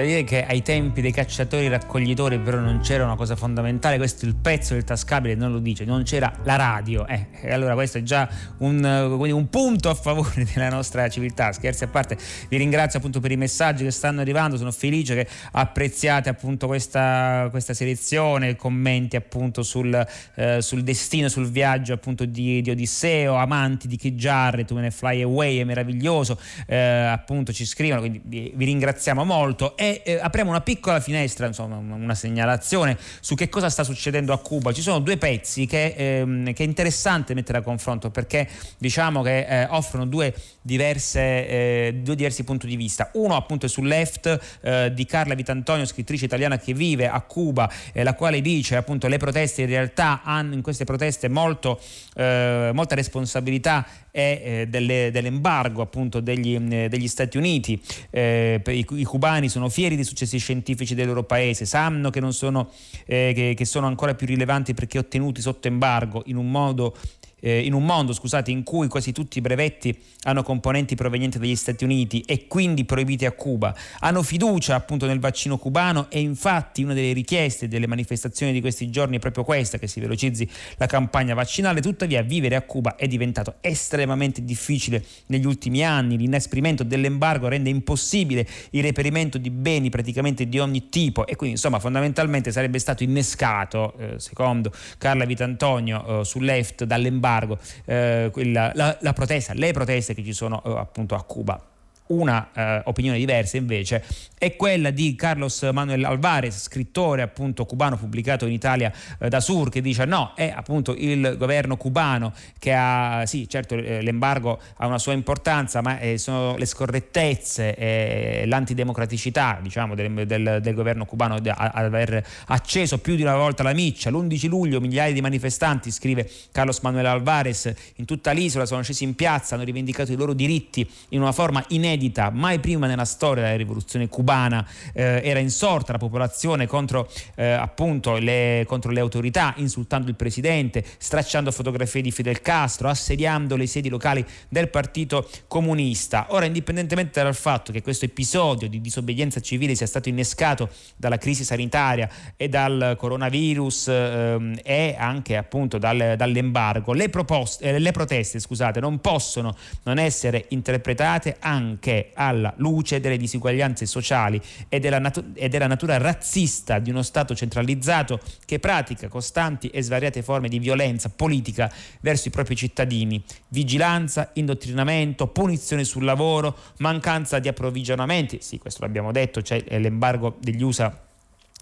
da 0.00 0.06
dire 0.06 0.24
che 0.24 0.44
ai 0.44 0.62
tempi 0.62 1.00
dei 1.00 1.12
cacciatori 1.12 1.68
raccoglitori 1.68 2.38
però 2.38 2.58
non 2.58 2.80
c'era 2.80 3.04
una 3.04 3.16
cosa 3.16 3.36
fondamentale, 3.36 3.96
questo 3.96 4.24
è 4.24 4.28
il 4.28 4.36
pezzo 4.36 4.74
del 4.74 4.84
tascabile 4.84 5.34
non 5.34 5.52
lo 5.52 5.58
dice, 5.58 5.84
non 5.84 6.02
c'era 6.02 6.32
la 6.44 6.56
radio. 6.56 7.06
Eh, 7.06 7.26
e 7.40 7.52
allora 7.52 7.74
questo 7.74 7.98
è 7.98 8.02
già 8.02 8.28
un, 8.58 8.82
un, 8.84 9.48
punto 9.48 9.88
a 9.88 9.94
favore 9.94 10.46
della 10.52 10.68
nostra 10.68 11.08
civiltà. 11.08 11.52
Scherzi 11.52 11.84
a 11.84 11.88
parte, 11.88 12.16
vi 12.48 12.56
ringrazio 12.56 12.98
appunto 12.98 13.20
per 13.20 13.30
i 13.32 13.36
messaggi 13.36 13.84
che 13.84 13.90
stanno 13.90 14.20
arrivando, 14.20 14.56
sono 14.56 14.72
felice 14.72 15.14
che 15.14 15.28
apprezziate 15.52 16.28
appunto 16.28 16.66
questa, 16.66 17.48
questa 17.50 17.74
selezione, 17.74 18.56
commenti 18.56 19.16
appunto 19.16 19.62
sul, 19.62 20.06
eh, 20.34 20.62
sul, 20.62 20.82
destino, 20.82 21.28
sul 21.28 21.50
viaggio 21.50 21.92
appunto 21.92 22.24
di, 22.24 22.60
di 22.62 22.70
Odisseo, 22.70 23.34
amanti 23.34 23.88
di 23.88 23.96
Kid 23.96 24.16
Jarrett, 24.16 24.70
me 24.72 24.82
ne 24.82 24.90
fly 24.90 25.22
away, 25.22 25.58
è 25.58 25.64
meraviglioso, 25.64 26.38
eh, 26.66 26.76
appunto 26.76 27.52
ci 27.52 27.64
scrivono, 27.64 28.00
quindi 28.00 28.20
vi, 28.24 28.64
ringraziamo 28.64 29.24
molto. 29.24 29.76
E 29.76 29.89
eh, 29.98 30.18
apriamo 30.20 30.50
una 30.50 30.60
piccola 30.60 31.00
finestra, 31.00 31.46
insomma 31.46 31.76
una 31.76 32.14
segnalazione 32.14 32.96
su 33.20 33.34
che 33.34 33.48
cosa 33.48 33.68
sta 33.70 33.84
succedendo 33.84 34.32
a 34.32 34.38
Cuba. 34.38 34.72
Ci 34.72 34.82
sono 34.82 34.98
due 35.00 35.16
pezzi 35.16 35.66
che, 35.66 35.94
ehm, 35.96 36.52
che 36.52 36.64
è 36.64 36.66
interessante 36.66 37.34
mettere 37.34 37.58
a 37.58 37.62
confronto 37.62 38.10
perché 38.10 38.48
diciamo 38.78 39.22
che 39.22 39.46
eh, 39.46 39.66
offrono 39.70 40.06
due, 40.06 40.34
diverse, 40.60 41.20
eh, 41.20 42.00
due, 42.02 42.14
diversi 42.14 42.44
punti 42.44 42.66
di 42.66 42.76
vista. 42.76 43.10
Uno 43.14 43.36
appunto 43.36 43.66
è 43.66 43.68
sul 43.68 43.86
left 43.86 44.58
eh, 44.62 44.92
di 44.94 45.04
Carla 45.06 45.34
Vitantonio, 45.34 45.84
scrittrice 45.84 46.24
italiana 46.24 46.58
che 46.58 46.74
vive 46.74 47.08
a 47.08 47.20
Cuba, 47.22 47.70
eh, 47.92 48.02
la 48.02 48.14
quale 48.14 48.40
dice 48.40 48.76
appunto 48.76 49.08
le 49.08 49.18
proteste 49.18 49.62
in 49.62 49.68
realtà 49.68 50.22
hanno 50.24 50.54
in 50.54 50.62
queste 50.62 50.84
proteste 50.84 51.28
molto, 51.28 51.80
eh, 52.14 52.70
molta 52.72 52.94
responsabilità 52.94 53.86
e 54.10 54.66
delle, 54.68 55.10
dell'embargo 55.12 55.82
appunto 55.82 56.20
degli, 56.20 56.58
degli 56.58 57.08
Stati 57.08 57.36
Uniti. 57.36 57.80
I, 58.10 58.86
I 58.88 59.04
cubani 59.04 59.48
sono 59.48 59.68
fieri 59.68 59.94
dei 59.94 60.04
successi 60.04 60.38
scientifici 60.38 60.94
del 60.94 61.06
loro 61.06 61.24
paese, 61.24 61.64
sanno 61.64 62.10
che, 62.10 62.20
sono, 62.32 62.70
eh, 63.06 63.32
che, 63.34 63.54
che 63.56 63.64
sono 63.64 63.86
ancora 63.86 64.14
più 64.14 64.26
rilevanti 64.26 64.74
perché 64.74 64.98
ottenuti 64.98 65.40
sotto 65.40 65.68
embargo 65.68 66.22
in 66.26 66.36
un 66.36 66.50
modo 66.50 66.96
eh, 67.40 67.60
in 67.60 67.72
un 67.72 67.84
mondo 67.84 68.12
scusate, 68.12 68.50
in 68.50 68.62
cui 68.62 68.88
quasi 68.88 69.12
tutti 69.12 69.38
i 69.38 69.40
brevetti 69.40 69.96
hanno 70.24 70.42
componenti 70.42 70.94
provenienti 70.94 71.38
dagli 71.38 71.56
Stati 71.56 71.84
Uniti 71.84 72.20
e 72.20 72.46
quindi 72.46 72.84
proibiti 72.84 73.24
a 73.24 73.32
Cuba, 73.32 73.74
hanno 74.00 74.22
fiducia 74.22 74.74
appunto 74.74 75.06
nel 75.06 75.18
vaccino 75.18 75.56
cubano 75.56 76.06
e 76.10 76.20
infatti 76.20 76.82
una 76.82 76.94
delle 76.94 77.12
richieste 77.12 77.68
delle 77.68 77.86
manifestazioni 77.86 78.52
di 78.52 78.60
questi 78.60 78.90
giorni 78.90 79.16
è 79.16 79.18
proprio 79.18 79.44
questa, 79.44 79.78
che 79.78 79.86
si 79.86 80.00
velocizzi 80.00 80.48
la 80.76 80.86
campagna 80.86 81.34
vaccinale, 81.34 81.80
tuttavia 81.80 82.22
vivere 82.22 82.56
a 82.56 82.62
Cuba 82.62 82.96
è 82.96 83.06
diventato 83.06 83.56
estremamente 83.60 84.44
difficile 84.44 85.02
negli 85.26 85.46
ultimi 85.46 85.82
anni, 85.84 86.18
l'inasprimento 86.18 86.84
dell'embargo 86.84 87.48
rende 87.48 87.70
impossibile 87.70 88.46
il 88.70 88.82
reperimento 88.82 89.38
di 89.38 89.50
beni 89.50 89.88
praticamente 89.88 90.48
di 90.48 90.58
ogni 90.58 90.88
tipo 90.88 91.26
e 91.26 91.36
quindi 91.36 91.56
insomma 91.56 91.78
fondamentalmente 91.78 92.52
sarebbe 92.52 92.78
stato 92.78 93.02
innescato, 93.02 93.94
eh, 93.98 94.14
secondo 94.18 94.72
Carla 94.98 95.24
Vitantonio, 95.24 96.20
eh, 96.20 96.24
sull'EFT 96.24 96.84
dall'embargo 96.84 97.29
embargo, 97.30 97.58
eh, 97.84 98.30
la, 98.52 98.72
la, 98.74 98.96
la 99.00 99.12
protesta, 99.12 99.54
le 99.54 99.72
proteste 99.72 100.14
che 100.14 100.24
ci 100.24 100.32
sono 100.32 100.62
eh, 100.64 100.78
appunto 100.78 101.14
a 101.14 101.22
Cuba. 101.22 101.69
Una 102.10 102.48
eh, 102.52 102.82
opinione 102.86 103.18
diversa 103.18 103.56
invece 103.56 104.02
è 104.36 104.56
quella 104.56 104.90
di 104.90 105.14
Carlos 105.14 105.62
Manuel 105.72 106.04
Alvarez, 106.04 106.62
scrittore 106.62 107.22
appunto 107.22 107.64
cubano 107.66 107.96
pubblicato 107.96 108.46
in 108.46 108.52
Italia 108.52 108.92
eh, 109.20 109.28
da 109.28 109.38
Sur, 109.38 109.68
che 109.68 109.80
dice 109.80 110.06
no, 110.06 110.32
è 110.34 110.52
appunto 110.52 110.92
il 110.96 111.36
governo 111.38 111.76
cubano 111.76 112.32
che 112.58 112.72
ha, 112.72 113.22
sì 113.26 113.48
certo 113.48 113.76
eh, 113.76 114.02
l'embargo 114.02 114.58
ha 114.78 114.86
una 114.88 114.98
sua 114.98 115.12
importanza, 115.12 115.82
ma 115.82 116.00
eh, 116.00 116.18
sono 116.18 116.56
le 116.56 116.64
scorrettezze 116.64 117.76
e 117.76 118.44
l'antidemocraticità 118.46 119.60
diciamo 119.62 119.94
del, 119.94 120.26
del, 120.26 120.58
del 120.60 120.74
governo 120.74 121.04
cubano 121.04 121.34
ad 121.34 121.46
aver 121.46 122.26
acceso 122.46 122.98
più 122.98 123.14
di 123.14 123.22
una 123.22 123.36
volta 123.36 123.62
la 123.62 123.72
miccia. 123.72 124.10
L'11 124.10 124.48
luglio 124.48 124.80
migliaia 124.80 125.12
di 125.12 125.20
manifestanti, 125.20 125.92
scrive 125.92 126.28
Carlos 126.50 126.80
Manuel 126.80 127.06
Alvarez, 127.06 127.72
in 127.96 128.04
tutta 128.04 128.32
l'isola 128.32 128.66
sono 128.66 128.82
scesi 128.82 129.04
in 129.04 129.14
piazza, 129.14 129.54
hanno 129.54 129.62
rivendicato 129.62 130.10
i 130.10 130.16
loro 130.16 130.32
diritti 130.32 130.88
in 131.10 131.20
una 131.20 131.30
forma 131.30 131.62
inedita 131.68 131.98
inedita, 132.00 132.30
mai 132.30 132.58
prima 132.58 132.86
nella 132.86 133.04
storia 133.04 133.44
della 133.44 133.56
rivoluzione 133.56 134.08
cubana 134.08 134.66
eh, 134.94 135.20
era 135.22 135.38
insorta 135.38 135.92
la 135.92 135.98
popolazione 135.98 136.66
contro, 136.66 137.10
eh, 137.34 137.50
appunto 137.50 138.16
le, 138.16 138.64
contro 138.66 138.90
le 138.90 139.00
autorità, 139.00 139.52
insultando 139.58 140.08
il 140.08 140.16
presidente, 140.16 140.84
stracciando 140.96 141.50
fotografie 141.52 142.00
di 142.00 142.10
Fidel 142.10 142.40
Castro, 142.40 142.88
assediando 142.88 143.56
le 143.56 143.66
sedi 143.66 143.88
locali 143.90 144.24
del 144.48 144.70
Partito 144.70 145.28
Comunista. 145.46 146.28
Ora, 146.30 146.46
indipendentemente 146.46 147.22
dal 147.22 147.34
fatto 147.34 147.70
che 147.70 147.82
questo 147.82 148.06
episodio 148.06 148.68
di 148.68 148.80
disobbedienza 148.80 149.40
civile 149.40 149.74
sia 149.74 149.86
stato 149.86 150.08
innescato 150.08 150.70
dalla 150.96 151.18
crisi 151.18 151.44
sanitaria 151.44 152.08
e 152.36 152.48
dal 152.48 152.94
coronavirus 152.96 153.88
ehm, 153.88 154.58
e 154.62 154.94
anche 154.98 155.36
appunto 155.36 155.78
dal, 155.78 156.14
dall'embargo, 156.16 156.92
le, 156.92 157.08
proposte, 157.08 157.64
eh, 157.64 157.78
le 157.78 157.92
proteste 157.92 158.38
scusate, 158.38 158.80
non 158.80 159.00
possono 159.00 159.54
non 159.82 159.98
essere 159.98 160.46
interpretate 160.48 161.36
anche 161.40 161.89
che 161.90 162.12
alla 162.14 162.54
luce 162.58 163.00
delle 163.00 163.16
disuguaglianze 163.16 163.84
sociali 163.84 164.40
e 164.68 164.78
della, 164.78 165.00
natu- 165.00 165.32
e 165.34 165.48
della 165.48 165.66
natura 165.66 165.98
razzista 165.98 166.78
di 166.78 166.90
uno 166.90 167.02
Stato 167.02 167.34
centralizzato 167.34 168.20
che 168.44 168.60
pratica 168.60 169.08
costanti 169.08 169.66
e 169.68 169.82
svariate 169.82 170.22
forme 170.22 170.48
di 170.48 170.60
violenza 170.60 171.08
politica 171.08 171.68
verso 172.00 172.28
i 172.28 172.30
propri 172.30 172.54
cittadini, 172.54 173.20
vigilanza, 173.48 174.30
indottrinamento, 174.34 175.26
punizione 175.26 175.82
sul 175.82 176.04
lavoro, 176.04 176.56
mancanza 176.78 177.40
di 177.40 177.48
approvvigionamenti, 177.48 178.38
sì 178.40 178.58
questo 178.58 178.82
l'abbiamo 178.82 179.10
detto, 179.10 179.40
c'è 179.40 179.64
l'embargo 179.78 180.36
degli 180.38 180.62
USA 180.62 181.08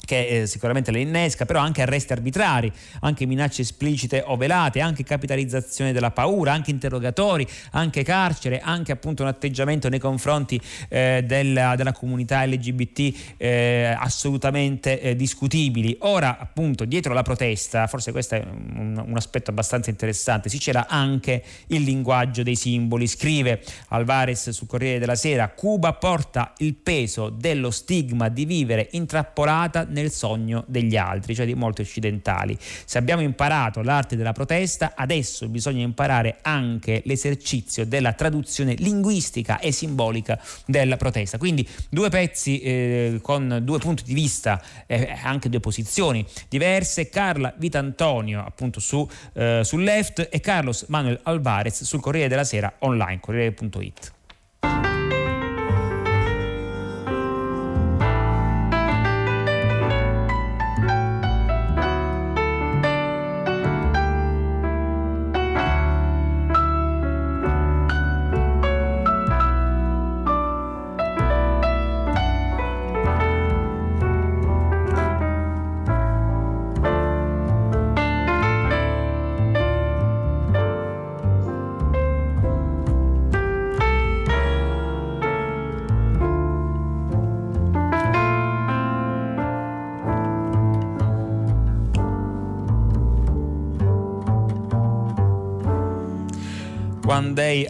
che 0.04 0.26
eh, 0.26 0.46
sicuramente 0.46 0.90
le 0.90 1.00
innesca, 1.00 1.44
però 1.44 1.60
anche 1.60 1.82
arresti 1.82 2.12
arbitrari, 2.12 2.72
anche 3.00 3.26
minacce 3.26 3.62
esplicite 3.62 4.22
o 4.26 4.36
velate, 4.36 4.80
anche 4.80 5.04
capitalizzazione 5.04 5.92
della 5.92 6.10
paura, 6.10 6.52
anche 6.52 6.70
interrogatori, 6.70 7.46
anche 7.72 8.02
carcere, 8.02 8.60
anche 8.60 8.92
appunto 8.92 9.22
un 9.22 9.28
atteggiamento 9.28 9.88
nei 9.88 9.98
confronti 9.98 10.60
eh, 10.88 11.24
della, 11.26 11.74
della, 11.76 11.92
comunità 11.92 12.44
LGBT 12.44 13.36
eh, 13.36 13.94
assolutamente 13.98 15.00
eh, 15.00 15.16
discutibili. 15.16 15.96
Ora 16.00 16.38
appunto 16.38 16.84
dietro 16.84 17.12
la 17.12 17.22
protesta, 17.22 17.86
forse 17.86 18.12
questo 18.12 18.36
è 18.36 18.44
un, 18.46 19.02
un 19.06 19.16
aspetto 19.16 19.50
abbastanza 19.50 19.90
interessante, 19.90 20.48
si 20.48 20.58
c'era 20.58 20.86
anche 20.88 21.42
il 21.68 21.82
linguaggio 21.82 22.42
dei 22.42 22.56
simboli, 22.56 23.06
scrive 23.06 23.62
Alvarez 23.88 24.50
sul 24.50 24.66
Corriere 24.66 24.98
della 24.98 25.16
Sera, 25.16 25.48
Cuba 25.48 25.92
porta 25.94 26.52
il 26.58 26.74
peso 26.74 27.28
dello 27.30 27.70
stigma 27.70 28.28
di 28.28 28.44
vivere 28.44 28.88
intrappolata 28.92 29.84
nel 29.88 30.10
sogno 30.10 30.64
degli 30.66 30.96
altri, 30.96 31.34
cioè 31.34 31.46
di 31.46 31.54
molti 31.54 31.82
occidentali. 31.82 32.56
Se 32.58 32.98
abbiamo 32.98 33.22
imparato 33.22 33.82
l'arte 33.82 34.16
della 34.16 34.32
protesta, 34.32 34.92
adesso 34.94 35.48
bisogna 35.48 35.82
imparare 35.82 36.38
anche 36.42 37.02
l'esercizio 37.04 37.86
della 37.86 38.12
traduzione 38.12 38.74
linguistica 38.74 39.58
e 39.58 39.72
simbolica 39.72 40.40
della 40.66 40.96
protesta. 40.96 41.38
Quindi 41.38 41.66
due 41.88 42.08
pezzi 42.08 42.60
eh, 42.60 43.18
con 43.22 43.60
due 43.62 43.78
punti 43.78 44.02
di 44.04 44.14
vista, 44.14 44.62
eh, 44.86 45.16
anche 45.22 45.48
due 45.48 45.60
posizioni 45.60 46.24
diverse. 46.48 47.08
Carla 47.08 47.54
Vitantonio 47.56 48.44
appunto 48.44 48.80
su, 48.80 49.08
eh, 49.34 49.62
sul 49.64 49.82
left 49.82 50.28
e 50.30 50.40
Carlos 50.40 50.86
Manuel 50.88 51.20
Alvarez 51.22 51.82
sul 51.82 52.00
Corriere 52.00 52.28
della 52.28 52.44
Sera 52.44 52.72
online, 52.80 53.20
corriere.it. 53.20 54.16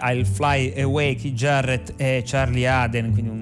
I'll 0.01 0.25
Fly 0.25 0.73
Away, 0.77 1.15
Keith 1.15 1.35
Jarrett 1.35 1.95
e 1.97 2.23
Charlie 2.25 2.67
Aden, 2.67 3.13
quindi 3.13 3.31
un, 3.31 3.38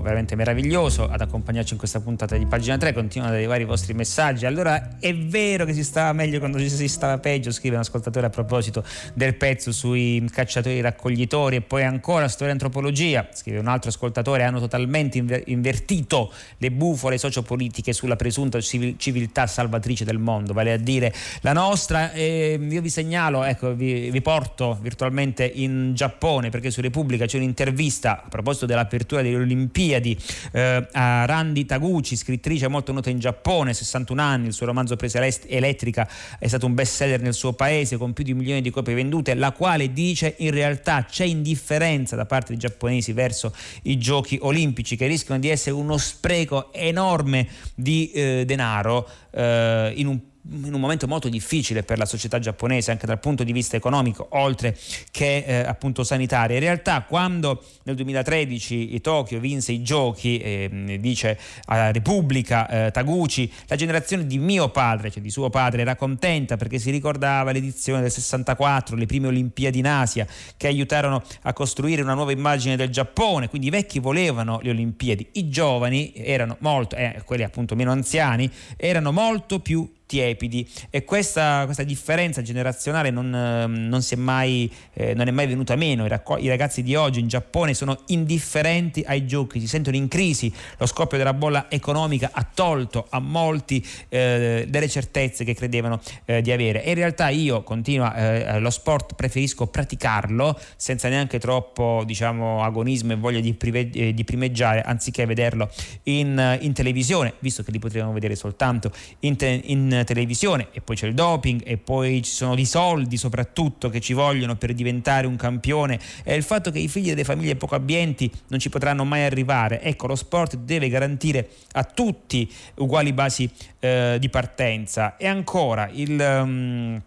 veramente 0.00 0.34
meraviglioso 0.34 1.08
ad 1.08 1.20
accompagnarci 1.20 1.72
in 1.72 1.78
questa 1.78 2.00
puntata 2.00 2.36
di 2.36 2.46
pagina 2.46 2.76
3. 2.78 2.92
Continuano 2.92 3.32
ad 3.32 3.38
arrivare 3.38 3.62
i 3.62 3.66
vostri 3.66 3.94
messaggi. 3.94 4.46
Allora 4.46 4.98
è 4.98 5.14
vero 5.14 5.64
che 5.64 5.74
si 5.74 5.84
stava 5.84 6.12
meglio 6.12 6.38
quando 6.38 6.58
si 6.58 6.88
stava 6.88 7.18
peggio, 7.18 7.50
scrive 7.50 7.74
un 7.74 7.82
ascoltatore 7.82 8.26
a 8.26 8.30
proposito 8.30 8.84
del 9.14 9.34
pezzo 9.34 9.72
sui 9.72 10.26
cacciatori 10.32 10.80
raccoglitori 10.80 11.56
e 11.56 11.60
poi 11.60 11.84
ancora 11.84 12.28
storia 12.28 12.52
antropologia, 12.52 13.28
scrive 13.32 13.58
un 13.58 13.68
altro 13.68 13.90
ascoltatore, 13.90 14.42
hanno 14.42 14.60
totalmente 14.60 15.18
inver- 15.18 15.46
invertito 15.48 16.32
le 16.58 16.70
bufole 16.70 17.18
sociopolitiche 17.18 17.92
sulla 17.92 18.16
presunta 18.16 18.60
civil- 18.60 18.96
civiltà 18.96 19.46
salvatrice 19.46 20.04
del 20.04 20.18
mondo, 20.18 20.52
vale 20.52 20.72
a 20.72 20.76
dire 20.76 21.12
la 21.42 21.52
nostra. 21.52 22.12
Eh, 22.12 22.58
io 22.60 22.80
vi 22.80 22.90
segnalo, 22.90 23.44
ecco, 23.44 23.74
vi, 23.74 24.10
vi 24.10 24.22
porto 24.22 24.78
virtualmente 24.80 25.44
in 25.44 25.92
Giappone 25.94 26.50
perché 26.50 26.70
su 26.70 26.80
Repubblica 26.80 27.26
c'è 27.26 27.36
un'intervista 27.36 28.24
a 28.24 28.28
proposito 28.28 28.66
dell'apertura 28.66 29.22
delle 29.22 29.36
Olimpiadi 29.36 29.89
eh, 29.94 30.88
a 30.92 31.24
Randi 31.24 31.64
Taguchi, 31.64 32.16
scrittrice 32.16 32.68
molto 32.68 32.92
nota 32.92 33.10
in 33.10 33.18
Giappone, 33.18 33.74
61 33.74 34.20
anni, 34.20 34.46
il 34.48 34.52
suo 34.52 34.66
romanzo 34.66 34.96
Presa 34.96 35.24
elettrica 35.46 36.08
è 36.38 36.46
stato 36.46 36.66
un 36.66 36.74
best 36.74 36.94
seller 36.94 37.20
nel 37.20 37.34
suo 37.34 37.52
paese 37.52 37.96
con 37.96 38.12
più 38.12 38.24
di 38.24 38.32
un 38.32 38.38
milione 38.38 38.60
di 38.60 38.70
copie 38.70 38.94
vendute, 38.94 39.34
la 39.34 39.52
quale 39.52 39.92
dice 39.92 40.34
in 40.38 40.50
realtà 40.50 41.04
c'è 41.04 41.24
indifferenza 41.24 42.16
da 42.16 42.26
parte 42.26 42.48
dei 42.48 42.58
giapponesi 42.58 43.12
verso 43.12 43.54
i 43.82 43.98
giochi 43.98 44.38
olimpici 44.40 44.96
che 44.96 45.06
rischiano 45.06 45.40
di 45.40 45.48
essere 45.48 45.74
uno 45.74 45.96
spreco 45.96 46.72
enorme 46.72 47.48
di 47.74 48.10
eh, 48.12 48.44
denaro 48.46 49.08
eh, 49.30 49.92
in 49.96 50.06
un 50.06 50.18
in 50.52 50.74
un 50.74 50.80
momento 50.80 51.06
molto 51.06 51.28
difficile 51.28 51.82
per 51.82 51.98
la 51.98 52.06
società 52.06 52.38
giapponese 52.38 52.90
anche 52.90 53.06
dal 53.06 53.20
punto 53.20 53.44
di 53.44 53.52
vista 53.52 53.76
economico 53.76 54.26
oltre 54.30 54.76
che 55.10 55.44
eh, 55.46 55.54
appunto 55.60 56.02
sanitario. 56.02 56.56
In 56.56 56.62
realtà 56.62 57.02
quando 57.02 57.62
nel 57.84 57.94
2013 57.94 59.00
Tokyo 59.00 59.38
vinse 59.38 59.72
i 59.72 59.82
giochi, 59.82 60.38
eh, 60.38 60.98
dice 61.00 61.38
a 61.66 61.90
Repubblica 61.92 62.68
eh, 62.68 62.90
Taguchi, 62.90 63.50
la 63.66 63.76
generazione 63.76 64.26
di 64.26 64.38
mio 64.38 64.70
padre, 64.70 65.10
cioè 65.10 65.22
di 65.22 65.30
suo 65.30 65.50
padre, 65.50 65.82
era 65.82 65.94
contenta 65.94 66.56
perché 66.56 66.78
si 66.78 66.90
ricordava 66.90 67.52
l'edizione 67.52 68.00
del 68.00 68.10
64, 68.10 68.96
le 68.96 69.06
prime 69.06 69.28
Olimpiadi 69.28 69.78
in 69.78 69.86
Asia 69.86 70.26
che 70.56 70.66
aiutarono 70.66 71.22
a 71.42 71.52
costruire 71.52 72.02
una 72.02 72.14
nuova 72.14 72.32
immagine 72.32 72.76
del 72.76 72.90
Giappone, 72.90 73.48
quindi 73.48 73.68
i 73.68 73.70
vecchi 73.70 74.00
volevano 74.00 74.58
le 74.62 74.70
Olimpiadi, 74.70 75.28
i 75.32 75.48
giovani 75.48 76.12
erano 76.14 76.56
molto, 76.60 76.96
eh, 76.96 77.22
quelli 77.24 77.42
appunto 77.44 77.76
meno 77.76 77.92
anziani, 77.92 78.50
erano 78.76 79.12
molto 79.12 79.60
più 79.60 79.88
tiepidi 80.10 80.68
e 80.90 81.04
questa, 81.04 81.62
questa 81.66 81.84
differenza 81.84 82.42
generazionale 82.42 83.10
non, 83.10 83.32
ehm, 83.32 83.86
non, 83.86 84.02
è 84.08 84.16
mai, 84.16 84.68
eh, 84.92 85.14
non, 85.14 85.28
è 85.28 85.30
mai, 85.30 85.46
venuta 85.46 85.76
meno. 85.76 86.04
I, 86.04 86.08
racco- 86.08 86.36
I, 86.36 86.48
ragazzi 86.48 86.82
di 86.82 86.96
oggi 86.96 87.20
in 87.20 87.28
Giappone 87.28 87.74
sono 87.74 87.96
indifferenti 88.06 89.04
ai 89.06 89.24
giochi, 89.24 89.60
si 89.60 89.68
sentono 89.68 89.94
in 89.94 90.08
crisi, 90.08 90.52
lo 90.78 90.86
scoppio 90.86 91.16
della 91.16 91.32
bolla 91.32 91.70
economica 91.70 92.30
ha 92.32 92.44
tolto 92.52 93.06
a 93.10 93.20
molti 93.20 93.86
eh, 94.08 94.66
delle 94.68 94.88
certezze 94.88 95.44
che 95.44 95.54
credevano 95.54 96.00
eh, 96.24 96.42
di 96.42 96.50
avere. 96.50 96.82
E 96.82 96.88
in 96.88 96.96
realtà 96.96 97.28
io 97.28 97.62
continuo 97.62 98.12
eh, 98.12 98.58
lo 98.58 98.70
sport 98.70 99.14
preferisco 99.14 99.68
praticarlo 99.68 100.58
senza 100.74 101.08
neanche 101.08 101.38
troppo 101.38 102.02
diciamo 102.04 102.64
agonismo 102.64 103.12
e 103.12 103.16
voglia 103.16 103.38
di, 103.38 103.54
prive- 103.54 103.90
eh, 103.92 104.12
di 104.12 104.24
primeggiare 104.24 104.82
anziché 104.82 105.24
vederlo 105.24 105.70
in, 106.04 106.58
in, 106.62 106.72
televisione 106.72 107.34
visto 107.38 107.62
che 107.62 107.70
li 107.70 107.78
potremmo 107.78 108.12
vedere 108.12 108.34
soltanto 108.34 108.90
in, 109.20 109.36
te- 109.36 109.60
in 109.64 109.99
televisione 110.04 110.68
e 110.72 110.80
poi 110.80 110.96
c'è 110.96 111.06
il 111.06 111.14
doping 111.14 111.62
e 111.64 111.76
poi 111.76 112.22
ci 112.22 112.30
sono 112.30 112.58
i 112.58 112.64
soldi 112.64 113.16
soprattutto 113.16 113.88
che 113.88 114.00
ci 114.00 114.12
vogliono 114.12 114.56
per 114.56 114.72
diventare 114.74 115.26
un 115.26 115.36
campione 115.36 115.98
e 116.24 116.34
il 116.34 116.42
fatto 116.42 116.70
che 116.70 116.78
i 116.78 116.88
figli 116.88 117.08
delle 117.08 117.24
famiglie 117.24 117.56
poco 117.56 117.74
abbienti 117.74 118.30
non 118.48 118.58
ci 118.58 118.68
potranno 118.68 119.04
mai 119.04 119.24
arrivare. 119.24 119.80
Ecco, 119.82 120.06
lo 120.06 120.16
sport 120.16 120.56
deve 120.56 120.88
garantire 120.88 121.48
a 121.72 121.84
tutti 121.84 122.50
uguali 122.76 123.12
basi 123.12 123.50
eh, 123.78 124.16
di 124.18 124.28
partenza 124.28 125.16
e 125.16 125.26
ancora 125.26 125.88
il... 125.92 126.18
Um, 126.20 127.02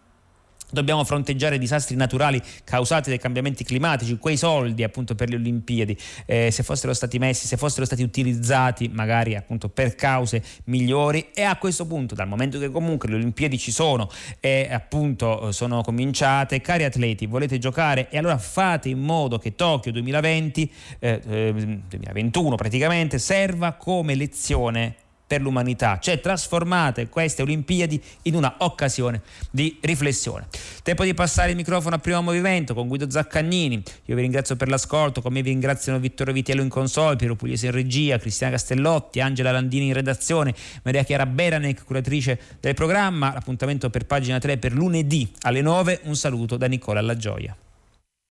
dobbiamo 0.73 1.03
fronteggiare 1.03 1.57
disastri 1.57 1.95
naturali 1.95 2.41
causati 2.63 3.09
dai 3.09 3.19
cambiamenti 3.19 3.63
climatici, 3.63 4.17
quei 4.17 4.35
soldi 4.35 4.83
appunto 4.83 5.15
per 5.15 5.29
le 5.29 5.35
Olimpiadi, 5.35 5.97
eh, 6.25 6.51
se 6.51 6.63
fossero 6.63 6.93
stati 6.93 7.19
messi, 7.19 7.47
se 7.47 7.57
fossero 7.57 7.85
stati 7.85 8.01
utilizzati 8.01 8.89
magari 8.89 9.35
appunto 9.35 9.69
per 9.69 9.95
cause 9.95 10.43
migliori. 10.65 11.27
E 11.33 11.43
a 11.43 11.55
questo 11.57 11.85
punto, 11.85 12.15
dal 12.15 12.27
momento 12.27 12.59
che 12.59 12.71
comunque 12.71 13.07
le 13.07 13.15
Olimpiadi 13.15 13.57
ci 13.57 13.71
sono 13.71 14.09
e 14.39 14.67
appunto 14.71 15.51
sono 15.51 15.81
cominciate, 15.81 16.59
cari 16.59 16.83
atleti, 16.83 17.27
volete 17.27 17.59
giocare? 17.59 18.09
E 18.09 18.17
allora 18.17 18.37
fate 18.37 18.89
in 18.89 18.99
modo 18.99 19.37
che 19.37 19.55
Tokyo 19.55 19.91
2020, 19.91 20.71
eh, 20.99 21.21
2021 21.23 22.55
praticamente, 22.55 23.19
serva 23.19 23.73
come 23.73 24.15
lezione 24.15 24.95
per 25.33 25.41
l'umanità, 25.41 25.97
cioè 25.99 26.19
trasformate 26.19 27.09
queste 27.09 27.41
Olimpiadi 27.41 27.99
in 28.23 28.35
una 28.35 28.53
occasione 28.59 29.23
di 29.49 29.79
riflessione. 29.81 30.45
Tempo 30.83 31.03
di 31.03 31.15
passare 31.15 31.49
il 31.49 31.55
microfono 31.55 31.95
a 31.95 31.97
primo 31.97 32.21
movimento 32.21 32.75
con 32.75 32.87
Guido 32.87 33.09
Zaccagnini. 33.09 33.81
Io 34.05 34.15
vi 34.15 34.21
ringrazio 34.21 34.55
per 34.55 34.67
l'ascolto, 34.67 35.23
come 35.23 35.41
vi 35.41 35.49
ringraziano 35.49 35.97
Vittorio 35.97 36.35
Vitiello 36.35 36.61
in 36.61 36.69
console, 36.69 37.15
Piero 37.15 37.35
Pugliese 37.35 37.65
in 37.65 37.71
regia, 37.71 38.19
Cristiana 38.19 38.53
Castellotti, 38.53 39.21
Angela 39.21 39.51
Landini 39.51 39.87
in 39.87 39.93
redazione, 39.93 40.53
Maria 40.83 41.03
Chiara 41.03 41.25
Beranec, 41.25 41.83
curatrice 41.83 42.39
del 42.59 42.75
programma. 42.75 43.33
L'appuntamento 43.33 43.89
per 43.89 44.05
pagina 44.05 44.37
3 44.37 44.59
per 44.59 44.73
lunedì 44.73 45.31
alle 45.41 45.61
9. 45.61 46.01
Un 46.03 46.15
saluto 46.15 46.57
da 46.57 46.67
Nicola 46.67 47.01
Lagioia. 47.01 47.57